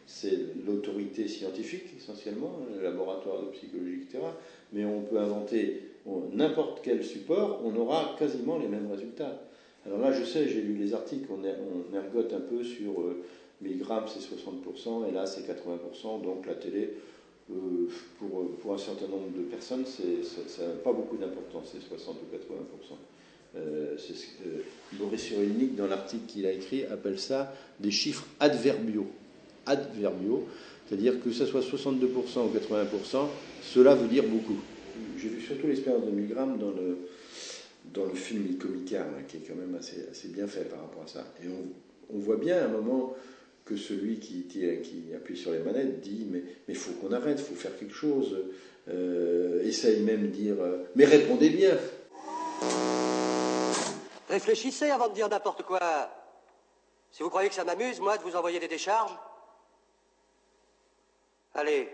[0.07, 4.25] c'est l'autorité scientifique essentiellement, le laboratoire de psychologie, etc.
[4.73, 5.83] Mais on peut inventer
[6.33, 9.43] n'importe quel support, on aura quasiment les mêmes résultats.
[9.89, 11.57] Alors là, je sais, j'ai lu les articles, on, er-
[11.97, 13.23] ergote un peu sur euh,
[13.63, 16.23] 1000 grammes, c'est 60%, et là, c'est 80%.
[16.23, 16.91] Donc la télé,
[17.51, 20.03] euh, pour, pour un certain nombre de personnes, ça
[20.47, 22.97] ça n'a pas beaucoup d'importance, c'est 60 ou 80%.
[23.57, 24.13] Euh, c'est
[24.47, 24.63] euh,
[25.77, 29.07] dans l'article qu'il a écrit, appelle ça des chiffres adverbiaux.
[29.65, 30.45] Adverbiaux,
[30.87, 33.27] c'est-à-dire que ce soit 62% ou 80%,
[33.63, 34.59] cela veut dire beaucoup.
[35.17, 36.99] J'ai vu surtout l'expérience de Milgram dans le,
[37.93, 40.81] dans le film Il Comica, hein, qui est quand même assez, assez bien fait par
[40.81, 41.25] rapport à ça.
[41.43, 43.15] Et on, on voit bien à un moment
[43.65, 47.39] que celui qui, tire- qui appuie sur les manettes dit Mais il faut qu'on arrête,
[47.39, 48.37] il faut faire quelque chose.
[48.89, 51.77] Euh, essaye même de dire euh, Mais répondez bien.
[54.29, 55.81] Réfléchissez avant de dire n'importe quoi.
[57.11, 59.17] Si vous croyez que ça m'amuse, moi, de vous envoyer des décharges.
[61.55, 61.89] Allez,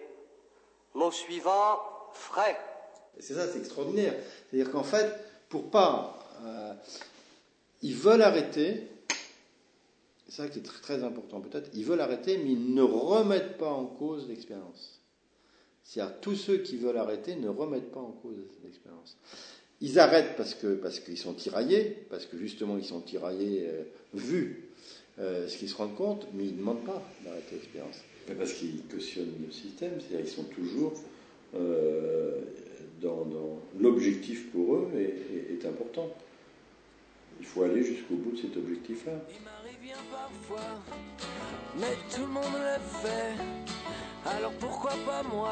[0.94, 1.78] mot suivant,
[2.12, 2.56] frais.
[3.20, 4.14] C'est ça, c'est extraordinaire.
[4.50, 5.06] C'est-à-dire qu'en fait,
[5.48, 6.18] pour pas.
[6.44, 6.74] euh,
[7.82, 8.88] ils veulent arrêter.
[10.26, 11.70] C'est ça qui est très, important peut-être.
[11.74, 15.00] Ils veulent arrêter, mais ils ne remettent pas en cause l'expérience.
[15.84, 19.18] C'est-à-dire tous ceux qui veulent arrêter ne remettent pas en cause l'expérience.
[19.82, 23.82] Ils arrêtent parce qu'ils sont tiraillés, parce que justement ils sont tiraillés euh,
[24.14, 24.70] vu
[25.18, 27.96] euh, ce qu'ils se rendent compte, mais ils ne demandent pas d'arrêter l'expérience.
[28.38, 30.94] Parce qu'ils cautionnent le système, c'est-à-dire qu'ils sont toujours
[33.00, 36.08] dans, dans- l'objectif pour eux est, est- important.
[37.40, 39.12] Il faut aller jusqu'au bout de cet objectif-là.
[39.82, 40.80] bien parfois,
[41.78, 43.34] mais tout le monde le fait.
[44.36, 45.50] Alors pourquoi pas moi?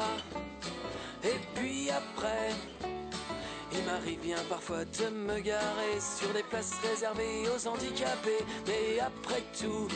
[1.23, 2.49] Et puis après,
[3.71, 8.43] il m'arrive bien parfois de me garer sur des places réservées aux handicapés.
[8.67, 9.87] Mais après tout,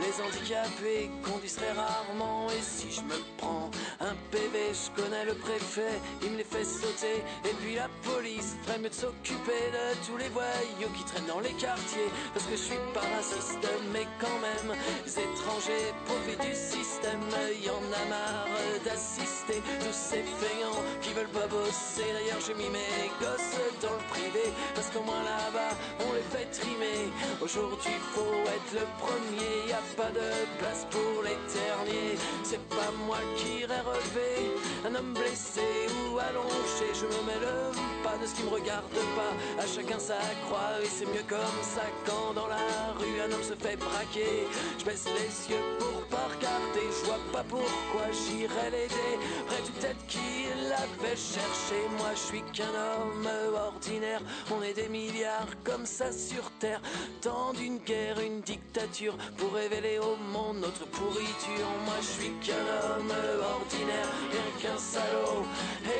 [0.00, 2.46] les handicapés conduisent très rarement.
[2.50, 6.64] Et si je me prends un PV, je connais le préfet, il me les fait
[6.64, 7.22] sauter.
[7.44, 11.40] Et puis la police ferait mieux de s'occuper de tous les voyous qui traînent dans
[11.40, 12.10] les quartiers.
[12.32, 17.20] Parce que je suis pas raciste, mais quand même, les étrangers profitent du système.
[17.62, 18.48] Y en a marre
[18.84, 22.08] d'assister tous ces feignants qui veulent pas bosser.
[22.14, 24.52] D'ailleurs, j'ai mis mes gosses dans le privé.
[24.74, 27.12] Parce qu'au moins là-bas, on les fait trimer.
[27.40, 29.72] Aujourd'hui, faut être le premier.
[29.72, 32.16] A pas de place pour les derniers.
[32.44, 34.54] C'est pas moi qui irai relever
[34.86, 35.62] un homme blessé
[36.02, 36.86] ou allongé.
[36.94, 37.72] Je me mets le
[38.02, 38.84] pas de ce qui me regarde
[39.16, 39.62] pas.
[39.62, 43.42] À chacun sa croix et c'est mieux comme ça quand dans la rue un homme
[43.42, 44.46] se fait braquer.
[44.78, 46.86] Je baisse les yeux pour pas regarder.
[46.90, 49.14] Je vois pas pourquoi j'irais l'aider.
[49.42, 51.76] Après tout peut-être qu'il l'avait cherché.
[51.98, 54.20] Moi je suis qu'un homme ordinaire.
[54.50, 56.80] On est des milliards comme ça sur terre.
[57.20, 61.68] Tant d'une guerre, une dictature pour révéler au monde notre pourriture.
[61.84, 63.12] Moi je suis qu'un homme
[63.56, 65.44] ordinaire, rien qu'un salaud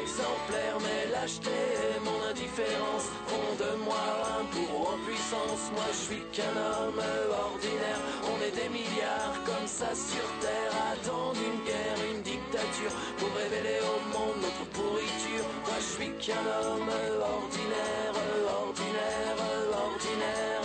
[0.02, 0.76] exemplaire.
[0.80, 4.04] Mais lâcheté et mon indifférence font de moi
[4.38, 5.70] un bourreau en puissance.
[5.72, 7.00] Moi je suis qu'un homme
[7.48, 8.00] ordinaire.
[8.30, 10.72] On est des milliards comme ça sur terre.
[10.92, 15.46] Attendre une guerre, une dictature pour révéler au monde notre pourriture.
[15.64, 16.90] Moi je suis qu'un homme
[17.20, 18.14] ordinaire,
[18.60, 19.36] ordinaire,
[19.72, 20.59] ordinaire.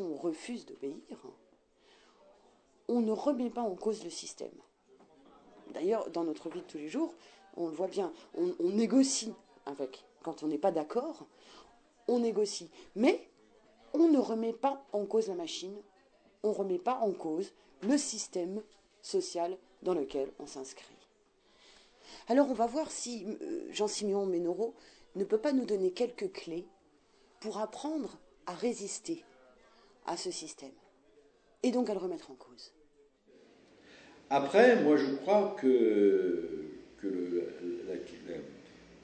[0.00, 1.18] On refuse d'obéir,
[2.88, 4.52] on ne remet pas en cause le système.
[5.72, 7.14] D'ailleurs, dans notre vie de tous les jours,
[7.56, 9.32] on le voit bien, on, négocie
[9.66, 10.04] avec.
[10.22, 11.26] Quand on n'est pas d'accord,
[12.08, 12.70] on négocie.
[12.94, 13.28] Mais
[13.94, 15.76] on ne remet pas en cause la machine,
[16.42, 17.52] on ne remet pas en cause
[17.82, 18.62] le système
[19.00, 20.94] social dans lequel on s'inscrit.
[22.28, 24.74] Alors on va voir si euh, Jean-Siméon Ménoro
[25.16, 26.66] ne peut pas nous donner quelques clés
[27.40, 29.24] pour apprendre à résister
[30.06, 30.72] à ce système
[31.62, 32.72] et donc à le remettre en cause.
[34.30, 36.48] Après, moi je crois que,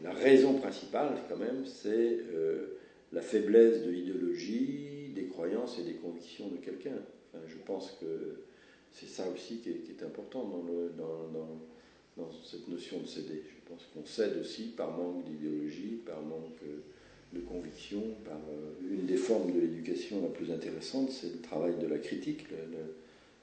[0.02, 2.78] la, raison principale, quand même, c'est euh,
[3.12, 6.96] la faiblesse de l'idéologie, des croyances et des convictions de quelqu'un.
[7.46, 8.44] Je pense que
[8.92, 10.44] c'est ça aussi qui est, important
[12.16, 13.42] dans cette notion de céder.
[13.46, 16.80] Je pense qu'on cède aussi par manque d'idéologie, par manque euh,
[17.32, 21.74] de conviction, par euh, une des formes de l'éducation la plus intéressante, c'est le travail
[21.80, 22.94] de la critique, le-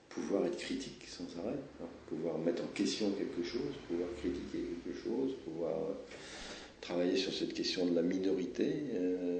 [0.10, 4.98] pouvoir être critique sans arrêt, hein, pouvoir mettre en question quelque chose, pouvoir critiquer quelque
[4.98, 5.74] chose, pouvoir
[6.80, 8.72] travailler sur cette question de la minorité.
[8.94, 9.40] euh,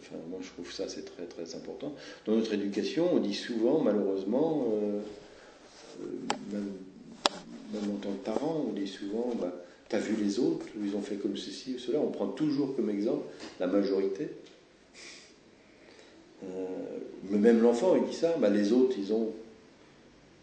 [0.00, 1.94] enfin, moi, je trouve ça c'est très très important.
[2.26, 5.00] Dans notre éducation, on dit souvent, malheureusement, euh,
[6.52, 6.72] même,
[7.72, 9.54] même en tant que parent, on dit souvent, bah,
[9.92, 12.00] t'as vu les autres, ils ont fait comme ceci ou cela?
[12.00, 13.26] On prend toujours comme exemple
[13.60, 14.28] la majorité.
[16.42, 19.34] Euh, mais même l'enfant, il dit ça, bah, les autres, ils ont.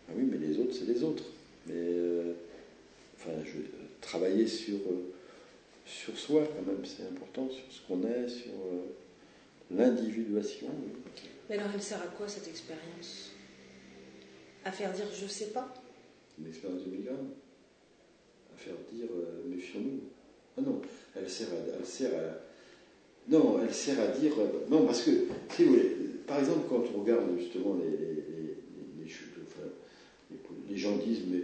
[0.08, 1.24] Ah oui, mais les autres, c'est les autres.
[1.66, 2.34] Mais euh,
[3.16, 3.58] enfin, je,
[4.02, 5.14] travailler sur, euh,
[5.84, 8.54] sur soi, quand même, c'est important, sur ce qu'on est, sur
[9.72, 10.68] l'individuation.
[11.50, 13.32] Mais alors, elle sert à quoi cette expérience?
[14.64, 15.74] À faire dire je sais pas?
[16.40, 17.30] Une expérience de migraine,
[18.60, 20.02] faire dire euh, méfions-nous.
[20.58, 20.82] Ah non,
[21.16, 22.12] elle sert à, elle sert
[23.30, 25.12] non, elle sert à dire euh, non parce que
[25.56, 25.96] si vous voulez,
[26.28, 28.24] par exemple quand on regarde justement les, les,
[29.02, 29.36] les- chutes,
[30.70, 31.42] les, gens disent mais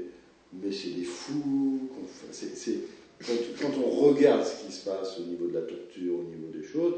[0.54, 1.90] mais c'est des fous.
[3.26, 6.48] quand, quand on regarde ce qui se passe au niveau de la torture, au niveau
[6.54, 6.96] des choses,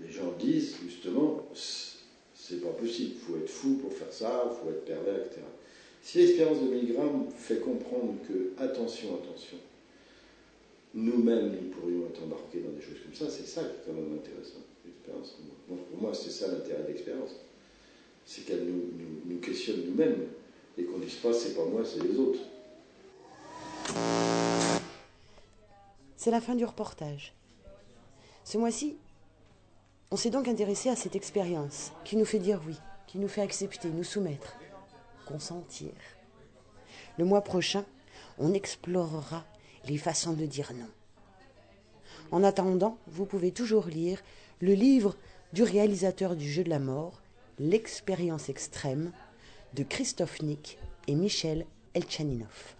[0.00, 4.56] les gens disent justement c'est pas possible, il faut être fou pour faire ça, il
[4.56, 5.40] faut être pervers, etc.
[6.08, 9.58] Si l'expérience de Milgram fait comprendre que, attention, attention,
[10.94, 13.92] nous-mêmes, nous pourrions être embarqués dans des choses comme ça, c'est ça qui est quand
[13.92, 15.36] même intéressant, l'expérience.
[15.68, 17.32] Donc, pour moi, c'est ça l'intérêt de l'expérience.
[18.24, 20.28] C'est qu'elle nous, questionne nous-mêmes
[20.78, 22.40] et qu'on ne dise pas c'est pas moi, c'est les autres.
[26.16, 27.34] C'est la fin du reportage.
[28.44, 28.96] Ce mois-ci,
[30.10, 32.76] on s'est donc intéressé à cette expérience qui nous fait dire oui,
[33.06, 34.56] qui nous fait accepter, nous soumettre,
[37.16, 37.84] Le mois prochain,
[38.38, 39.44] on explorera
[39.86, 40.88] les façons de dire non.
[42.30, 44.22] En attendant, vous pouvez toujours lire
[44.60, 45.16] le livre
[45.52, 47.22] du réalisateur du jeu de la mort,
[47.60, 49.10] L'expérience extrême,
[49.74, 52.76] de Christophe Nick et Michel Elchaninov.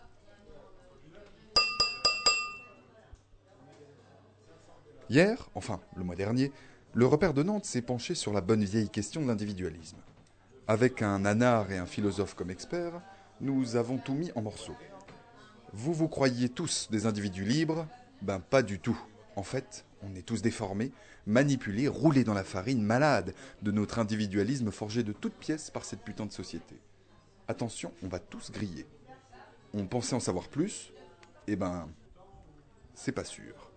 [5.11, 6.53] Hier, enfin le mois dernier,
[6.95, 9.99] le repère de Nantes s'est penché sur la bonne vieille question de l'individualisme.
[10.71, 13.01] Avec un anard et un philosophe comme experts,
[13.41, 14.77] nous avons tout mis en morceaux.
[15.73, 17.87] Vous vous croyez tous des individus libres?
[18.21, 19.01] Ben pas du tout.
[19.35, 20.93] En fait, on est tous déformés,
[21.27, 26.03] manipulés, roulés dans la farine, malades de notre individualisme forgé de toutes pièces par cette
[26.03, 26.77] putain de société.
[27.49, 28.85] Attention, on va tous griller.
[29.73, 30.93] On pensait en savoir plus
[31.47, 31.89] Eh ben,
[32.95, 33.73] c'est pas sûr.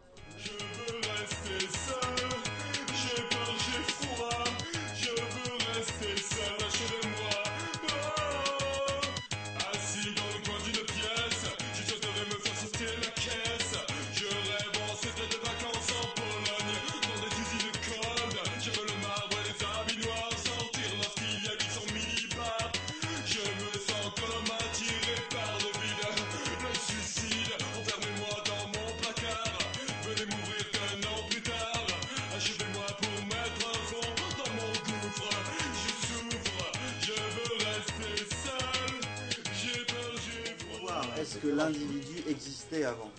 [41.42, 43.10] Que l'individu existait avant.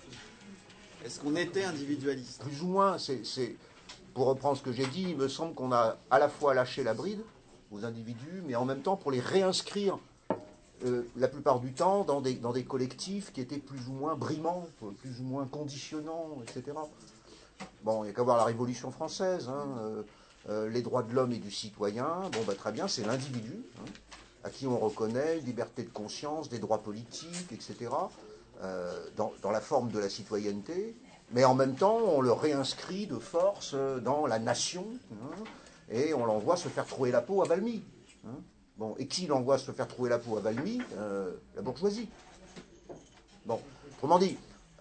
[1.04, 2.42] Est-ce qu'on était individualiste?
[2.42, 3.56] Plus ou moins, c'est,
[4.14, 6.84] pour reprendre ce que j'ai dit, il me semble qu'on a à la fois lâché
[6.84, 7.22] la bride
[7.72, 9.98] aux individus, mais en même temps pour les réinscrire
[10.84, 14.14] euh, la plupart du temps dans des, dans des collectifs qui étaient plus ou moins
[14.14, 14.66] brimants,
[15.00, 16.76] plus ou moins conditionnants, etc.
[17.82, 20.02] Bon, il n'y a qu'à voir la Révolution française, hein, euh,
[20.48, 23.90] euh, les droits de l'homme et du citoyen, bon, bah, très bien, c'est l'individu, hein,
[24.44, 27.90] à qui on reconnaît liberté de conscience, des droits politiques, etc.,
[28.62, 30.94] euh, dans, dans la forme de la citoyenneté,
[31.32, 33.74] mais en même temps, on le réinscrit de force
[34.04, 35.44] dans la nation, hein,
[35.90, 37.82] et on l'envoie se faire trouver la peau à Valmy.
[38.26, 38.36] hein.
[38.78, 42.08] Bon, et qui l'envoie se faire trouver la peau à Valmy Euh, La bourgeoisie.
[43.46, 43.60] Bon,
[43.96, 44.36] autrement dit,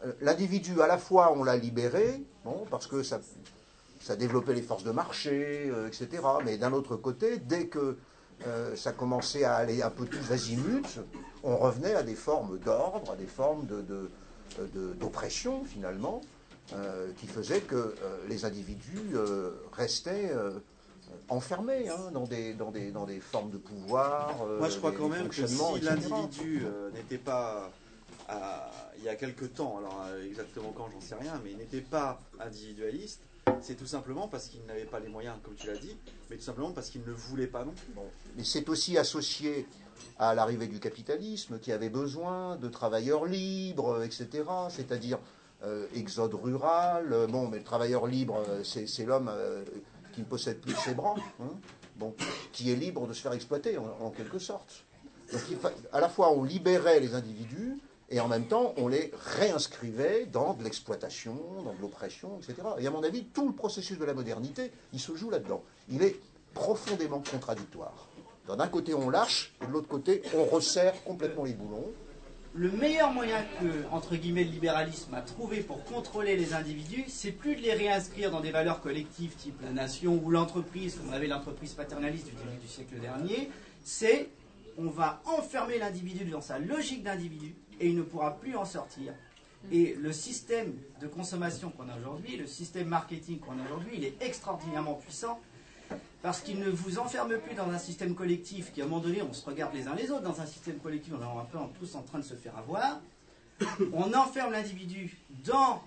[0.05, 3.19] euh, l'individu, à la fois, on l'a libéré, bon, parce que ça,
[3.99, 6.07] ça développait les forces de marché, etc.
[6.45, 7.97] Mais d'un autre côté, dès que
[8.47, 10.99] euh, ça commençait à aller un peu tous azimuts,
[11.43, 14.11] on revenait à des formes d'ordre, à des formes de- de-
[14.73, 16.21] de- d'oppression, finalement,
[16.73, 17.93] euh, qui faisaient que euh,
[18.27, 19.15] les individus
[19.73, 20.31] restaient
[21.29, 24.45] enfermés hein, dans, des, dans, des, dans des formes de pouvoir.
[24.57, 27.69] Moi, je crois des- quand même que si l'individu n'était pas,
[28.27, 31.81] à- il y a quelque temps, alors exactement quand, j'en sais rien, mais il n'était
[31.81, 33.21] pas individualiste,
[33.61, 35.95] c'est tout simplement parce qu'il n'avait pas les moyens, comme tu l'as dit,
[36.29, 37.93] mais tout simplement parce qu'il ne voulait pas non plus.
[38.35, 39.67] Mais c'est aussi associé
[40.17, 44.43] à l'arrivée du capitalisme qui avait besoin de travailleurs libres, etc.
[44.69, 45.19] C'est-à-dire
[45.63, 47.27] euh, exode rural.
[47.29, 49.63] Bon, mais le travailleur libre, euh, c'est l'homme euh,
[50.13, 51.51] qui ne possède plus ses bras, hein,
[51.97, 52.15] bon,
[52.51, 54.85] qui est libre de se faire exploiter en, quelque sorte.
[55.31, 55.41] Donc
[55.93, 57.77] à la fois on libérait les individus
[58.11, 61.35] et en même temps on les réinscrivait dans de l'exploitation,
[61.65, 62.67] dans de l'oppression, etc.
[62.79, 65.63] Et à mon avis, tout le processus de la modernité, il se joue là-dedans.
[65.89, 66.17] Il est
[66.53, 68.09] profondément contradictoire.
[68.47, 71.89] D'un côté on lâche, et de l'autre côté on resserre complètement les boulons.
[72.53, 77.31] Le meilleur moyen que, entre guillemets, le libéralisme a trouvé pour contrôler les individus, c'est
[77.31, 81.13] plus de les réinscrire dans des valeurs collectives type la nation ou l'entreprise, comme on
[81.13, 83.49] avait l'entreprise paternaliste du début du siècle dernier,
[83.85, 84.27] c'est
[84.77, 89.13] on va enfermer l'individu dans sa logique d'individu et il ne pourra plus en sortir.
[89.71, 94.05] Et le système de consommation qu'on a aujourd'hui, le système marketing qu'on a aujourd'hui, il
[94.05, 95.39] est extraordinairement puissant
[96.21, 99.21] parce qu'il ne vous enferme plus dans un système collectif qui, à un moment donné,
[99.21, 100.23] on se regarde les uns les autres.
[100.23, 103.01] Dans un système collectif, on est un peu tous en train de se faire avoir.
[103.93, 105.83] On enferme l'individu dans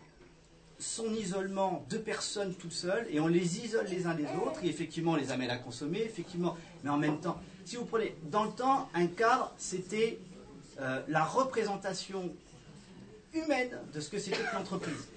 [0.78, 4.68] son isolement de personnes tout seul et on les isole les uns les autres et
[4.68, 8.44] effectivement on les amène à consommer, effectivement, mais en même temps, si vous prenez dans
[8.44, 10.18] le temps, un cadre, c'était
[10.80, 12.34] euh, la représentation
[13.32, 15.08] humaine de ce que c'était que l'entreprise.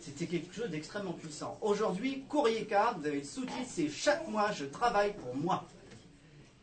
[0.00, 1.58] C'était quelque chose d'extrêmement puissant.
[1.62, 5.66] Aujourd'hui, courrier cadre, vous avez le sous-titre, c'est chaque mois je travaille pour moi.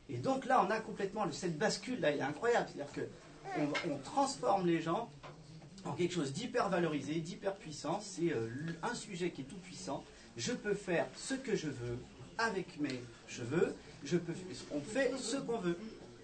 [0.10, 2.68] Et donc là, on a complètement cette bascule là, elle est incroyable.
[2.72, 3.02] C'est-à-dire que
[3.90, 5.10] on, transforme les gens
[5.86, 8.00] en quelque chose d'hyper valorisé, d'hyper puissant.
[8.02, 8.48] C'est euh,
[8.84, 10.04] un sujet qui est tout puissant.
[10.38, 11.98] Je peux faire ce que je veux
[12.38, 13.76] avec mes cheveux.
[14.04, 14.34] Je peux,
[14.72, 15.78] on fait ce qu'on veut.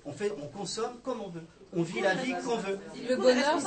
[0.07, 1.43] On, fait, on consomme comme on veut.
[1.75, 2.79] On vit la vie qu'on veut.
[3.07, 3.57] Le bonheur.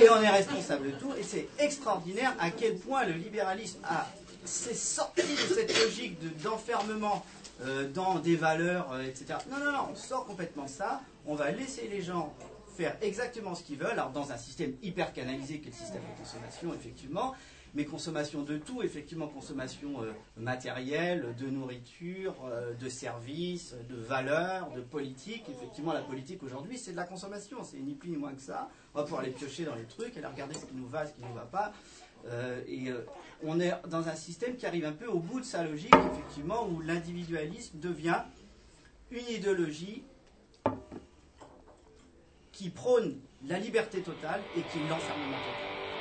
[0.00, 1.12] Et on est responsable de tout.
[1.18, 4.06] Et c'est extraordinaire à quel point le libéralisme a
[4.44, 7.26] s'est sorti de cette logique de- d'enfermement
[7.62, 9.34] euh, dans des valeurs, euh, etc.
[9.50, 11.00] Non, non, non, on sort complètement ça.
[11.26, 12.32] On va laisser les gens
[12.76, 16.22] faire exactement ce qu'ils veulent, alors dans un système hyper canalisé qu'est le système de
[16.22, 17.34] consommation, effectivement,
[17.74, 24.70] mais consommation de tout, effectivement, consommation euh, matérielle, de nourriture, euh, de services, de valeurs,
[24.72, 25.44] de politique.
[25.48, 28.68] Effectivement, la politique aujourd'hui, c'est de la consommation, c'est ni plus ni moins que ça.
[28.94, 31.12] On va pouvoir aller piocher dans les trucs, aller regarder ce qui nous va, ce
[31.12, 31.72] qui ne nous va pas.
[32.26, 32.92] Euh, et
[33.44, 36.66] on est dans un système qui arrive un peu au bout de sa logique, effectivement,
[36.66, 38.22] où l'individualisme devient
[39.10, 40.02] une idéologie
[42.58, 45.97] qui prône la liberté totale et qui l'enfermement total.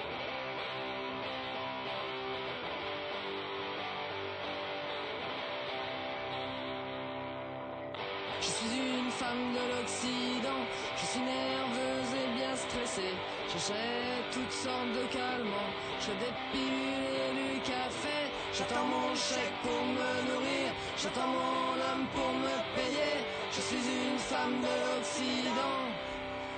[9.27, 10.63] Femme de l'Occident,
[10.99, 13.15] je suis nerveuse et bien stressée.
[13.51, 15.71] J'achète toutes sortes de calmants,
[16.03, 18.17] je et du café.
[18.55, 20.67] J'attends mon chèque pour me nourrir,
[21.01, 23.15] j'attends mon homme pour me payer.
[23.55, 25.79] Je suis une femme de l'Occident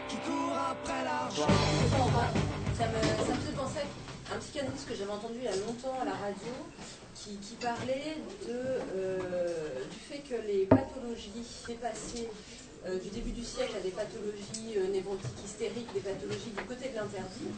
[0.08, 1.54] qui court après l'argent.
[2.78, 3.00] Ça me,
[3.46, 3.86] fait penser
[4.34, 6.54] un psychanalyste que j'avais entendu il y a longtemps à la radio
[7.16, 8.16] qui, parlait
[8.48, 9.60] euh,
[9.92, 11.32] du fait que les pathologies
[11.68, 12.30] dépassées
[12.88, 16.88] euh, du début du siècle à des pathologies euh, névrotiques hystériques, des pathologies du côté
[16.88, 17.52] de l'interdit,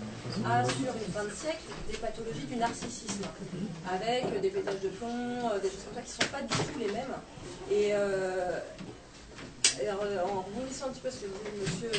[0.43, 1.61] à sur une fin de siècle
[1.91, 3.25] des pathologies du narcissisme,
[3.87, 6.55] avec des pétages de plomb, euh, des choses comme ça qui ne sont pas du
[6.55, 7.13] tout les mêmes.
[7.69, 7.93] Et,
[9.91, 11.91] en rebondissant un petit peu ce que vous dit monsieur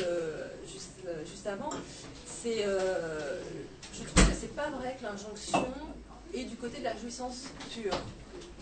[0.66, 1.70] juste, avant,
[2.27, 2.66] c'est,
[3.93, 5.66] je trouve que c'est pas vrai que l'injonction
[6.34, 7.97] est du côté de la jouissance pure.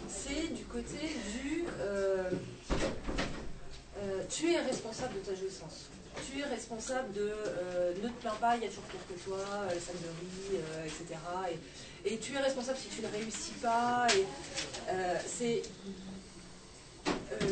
[0.09, 0.99] C'est du côté
[1.33, 2.31] du euh,
[4.03, 5.91] euh, tu es responsable de ta jouissance.
[6.27, 9.25] Tu es responsable de euh, ne te plains pas, il y a toujours pire que
[9.25, 11.05] toi, riz, euh, etc.
[12.05, 14.07] Et, et tu es responsable si tu ne réussis pas.
[15.27, 15.63] C'est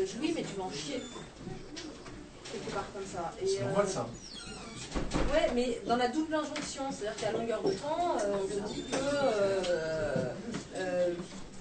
[0.06, 1.02] jouis, mais tu vas en chier.
[2.50, 3.32] Quelque part comme ça.
[3.38, 4.08] C'est normal, ça.
[5.32, 8.82] Ouais, mais dans la double injonction, c'est-à-dire qu'à longueur de temps, euh, on te dit
[8.90, 10.32] que euh,
[10.76, 11.12] euh,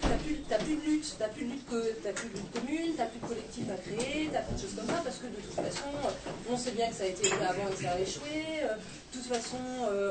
[0.02, 3.06] t'as plus, plus de lutte, t'as plus de lutte, que, plus de lutte commune, t'as
[3.06, 5.54] plus de collectif à créer, t'as plus de choses comme ça, parce que de toute
[5.54, 8.00] façon, euh, on sait bien que ça a été fait avant et que ça a
[8.00, 8.64] échoué.
[8.64, 9.58] euh, De toute façon,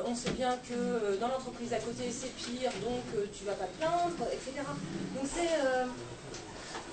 [0.07, 3.79] on sait bien que dans l'entreprise à côté, c'est pire, donc tu vas pas te
[3.79, 4.67] plaindre, etc.
[5.15, 5.87] Donc c'est euh,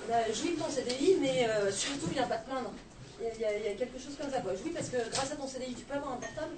[0.08, 0.22] bah,
[0.58, 2.70] ton CDI, mais surtout viens pas te plaindre.
[3.20, 4.42] Il y, a- quelque chose comme ça.
[4.56, 6.54] Jouis parce que grâce à ton CDI, tu peux avoir un portable,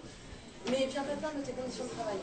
[0.71, 2.17] mais viens pas plaindre de tes conditions de travail.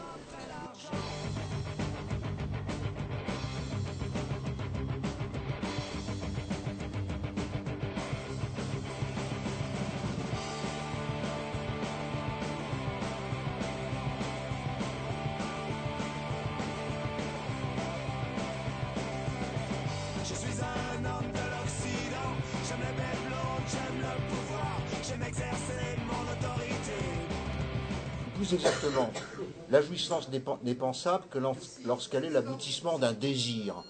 [30.64, 31.39] N'est pensable que
[31.86, 33.84] lorsqu'elle est l'aboutissement d'un désir.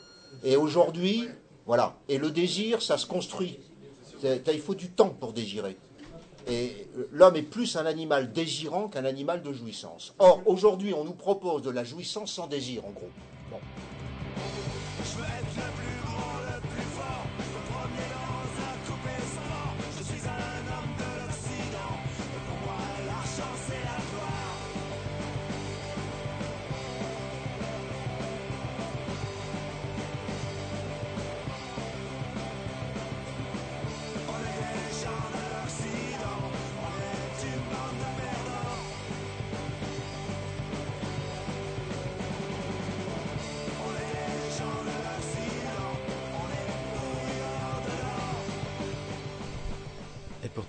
[0.43, 1.27] Et aujourd'hui,
[1.65, 1.95] voilà.
[2.09, 3.59] Et le désir, ça se construit.
[4.23, 5.77] Il faut du temps pour désirer.
[6.47, 10.13] Et l'homme est plus un animal désirant qu'un animal de jouissance.
[10.19, 13.09] Or, aujourd'hui, on nous propose de la jouissance sans désir, en gros.
[13.49, 13.59] Bon.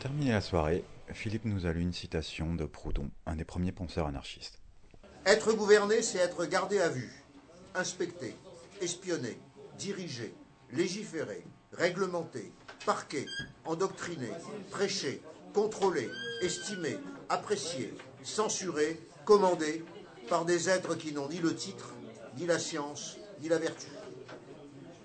[0.04, 0.84] Terminer la soirée,
[1.14, 4.60] Philippe nous a lu une citation de Proudhon, un des premiers penseurs anarchistes.
[5.24, 7.24] Être gouverné, c'est être gardé à vue,
[7.74, 8.36] inspecté,
[8.82, 9.38] espionné,
[9.78, 10.34] dirigé,
[10.72, 11.42] légiféré,
[11.72, 12.52] réglementé,
[12.84, 13.24] parqué,
[13.64, 14.28] endoctriné,
[14.70, 15.22] prêché,
[15.54, 16.10] contrôlé,
[16.42, 16.98] estimé,
[17.30, 19.82] apprécié, censuré, commandé
[20.28, 21.94] par des êtres qui n'ont ni le titre,
[22.36, 23.88] ni la science, ni la vertu.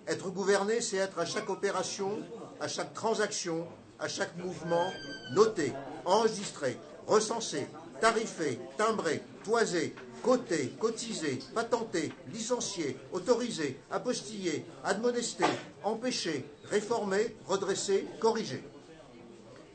[0.10, 2.18] Être gouverné, c'est être à chaque opération,
[2.60, 3.66] à chaque transaction,
[4.00, 4.91] à chaque mouvement,
[5.32, 5.74] noté,
[6.06, 6.78] enregistré,
[7.08, 7.68] recensé,
[8.00, 15.45] tarifé, timbré, toisé, coté, cotisé, patenté, licencié, autorisé, apostillé, admonesté,
[15.84, 18.64] empêché, réformé, redressé, corrigé.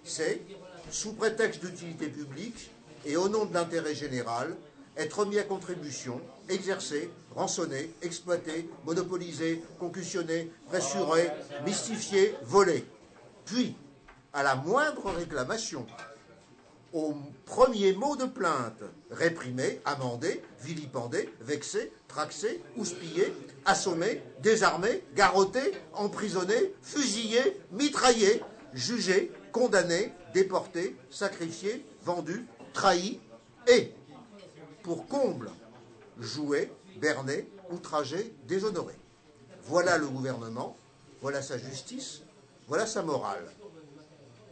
[0.02, 0.42] C'est,
[0.90, 2.70] sous prétexte d'utilité publique
[3.04, 4.56] et au nom de l'intérêt général,
[4.96, 11.30] être mis à contribution, exercé, rançonné, exploité, monopolisé, concussionné, pressuré,
[11.64, 12.84] mystifié, volé.
[13.44, 13.76] Puis,
[14.34, 15.86] à la moindre réclamation,
[16.92, 17.14] au
[17.46, 23.32] premier mot de plainte, réprimé, amendé, vilipendé, vexé, traxé, houspillé,
[23.64, 28.42] assommé, désarmé, garrotté, emprisonné, fusillé, mitraillé,
[28.74, 33.20] jugé, condamné, déporté, sacrifié, vendu, trahi
[33.68, 33.92] et,
[34.82, 35.50] pour comble,
[36.18, 38.94] joué, berné, outragé, déshonoré.
[39.62, 40.76] Voilà le gouvernement,
[41.20, 42.22] voilà sa justice,
[42.66, 43.48] voilà sa morale.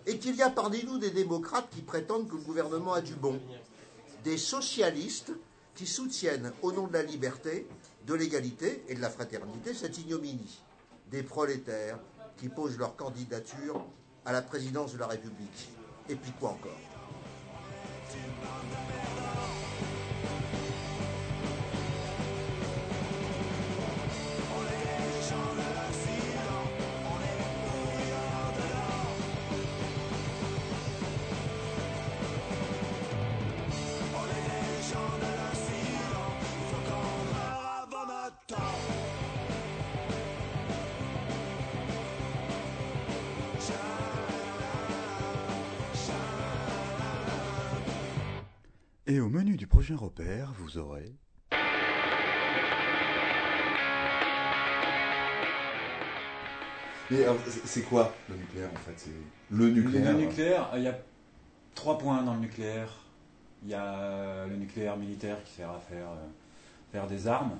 [0.07, 3.15] Et qu'il y a parmi nous des démocrates qui prétendent que le gouvernement a du
[3.15, 3.41] bon,
[4.25, 5.33] des socialistes
[5.75, 7.67] qui soutiennent au nom de la liberté,
[8.07, 10.61] de l'égalité et de la fraternité cette ignominie,
[11.11, 11.99] des prolétaires
[12.37, 13.85] qui posent leur candidature
[14.25, 15.71] à la présidence de la République.
[16.09, 16.73] Et puis quoi encore?
[49.93, 51.15] Prochain repère, vous aurez...
[57.11, 57.19] Mais
[57.67, 58.93] c'est- quoi le nucléaire en fait?
[58.97, 59.11] C'est
[59.51, 60.13] le nucléaire.
[60.13, 60.99] Le nucléaire, il y a
[61.75, 62.89] trois points dans le nucléaire.
[63.65, 66.27] Il y a le nucléaire militaire qui sert à faire, euh,
[66.91, 67.59] faire des armes.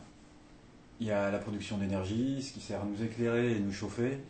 [1.01, 4.21] Il y a la production d'énergie, ce qui sert à nous éclairer et nous chauffer.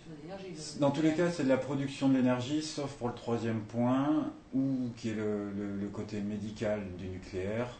[0.81, 4.33] Dans tous les cas, c'est de la production de l'énergie, sauf pour le troisième point,
[4.55, 7.79] ou qui est le, le- le côté médical du nucléaire.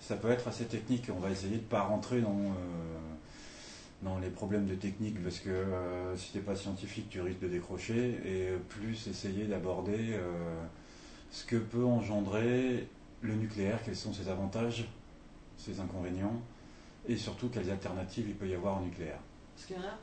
[0.00, 1.08] Ça peut être assez technique.
[1.14, 3.10] On va essayer de ne pas rentrer dans, euh,
[4.02, 7.40] dans les problèmes de technique, parce que euh, si tu n'es pas scientifique, tu risques
[7.40, 10.64] de décrocher, et plus essayer d'aborder euh,
[11.30, 12.88] ce que peut engendrer
[13.22, 14.86] le nucléaire, quels sont ses avantages,
[15.58, 16.40] ses inconvénients,
[17.08, 19.18] et surtout quelles alternatives il peut y avoir au nucléaire.
[19.56, 19.98] Est-ce qu'il y en a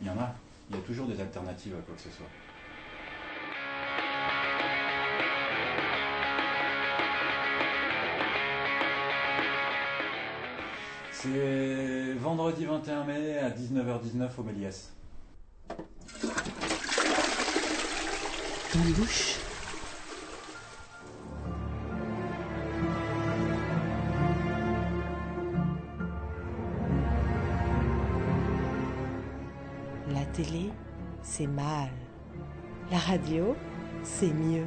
[0.00, 0.34] Il y en a.
[0.70, 2.26] Il y a toujours des alternatives à quoi que ce soit.
[11.24, 14.92] C'est vendredi 21 mai à 19h19 au Méliès.
[18.74, 19.36] Dans les bouches.
[30.12, 30.70] La télé,
[31.22, 31.88] c'est mal.
[32.90, 33.56] La radio,
[34.02, 34.66] c'est mieux.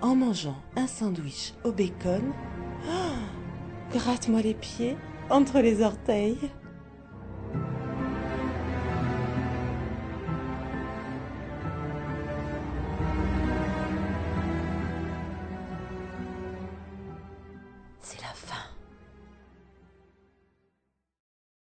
[0.00, 2.32] En mangeant un sandwich au bacon,
[3.92, 4.96] gratte-moi les pieds
[5.32, 6.36] entre les orteils.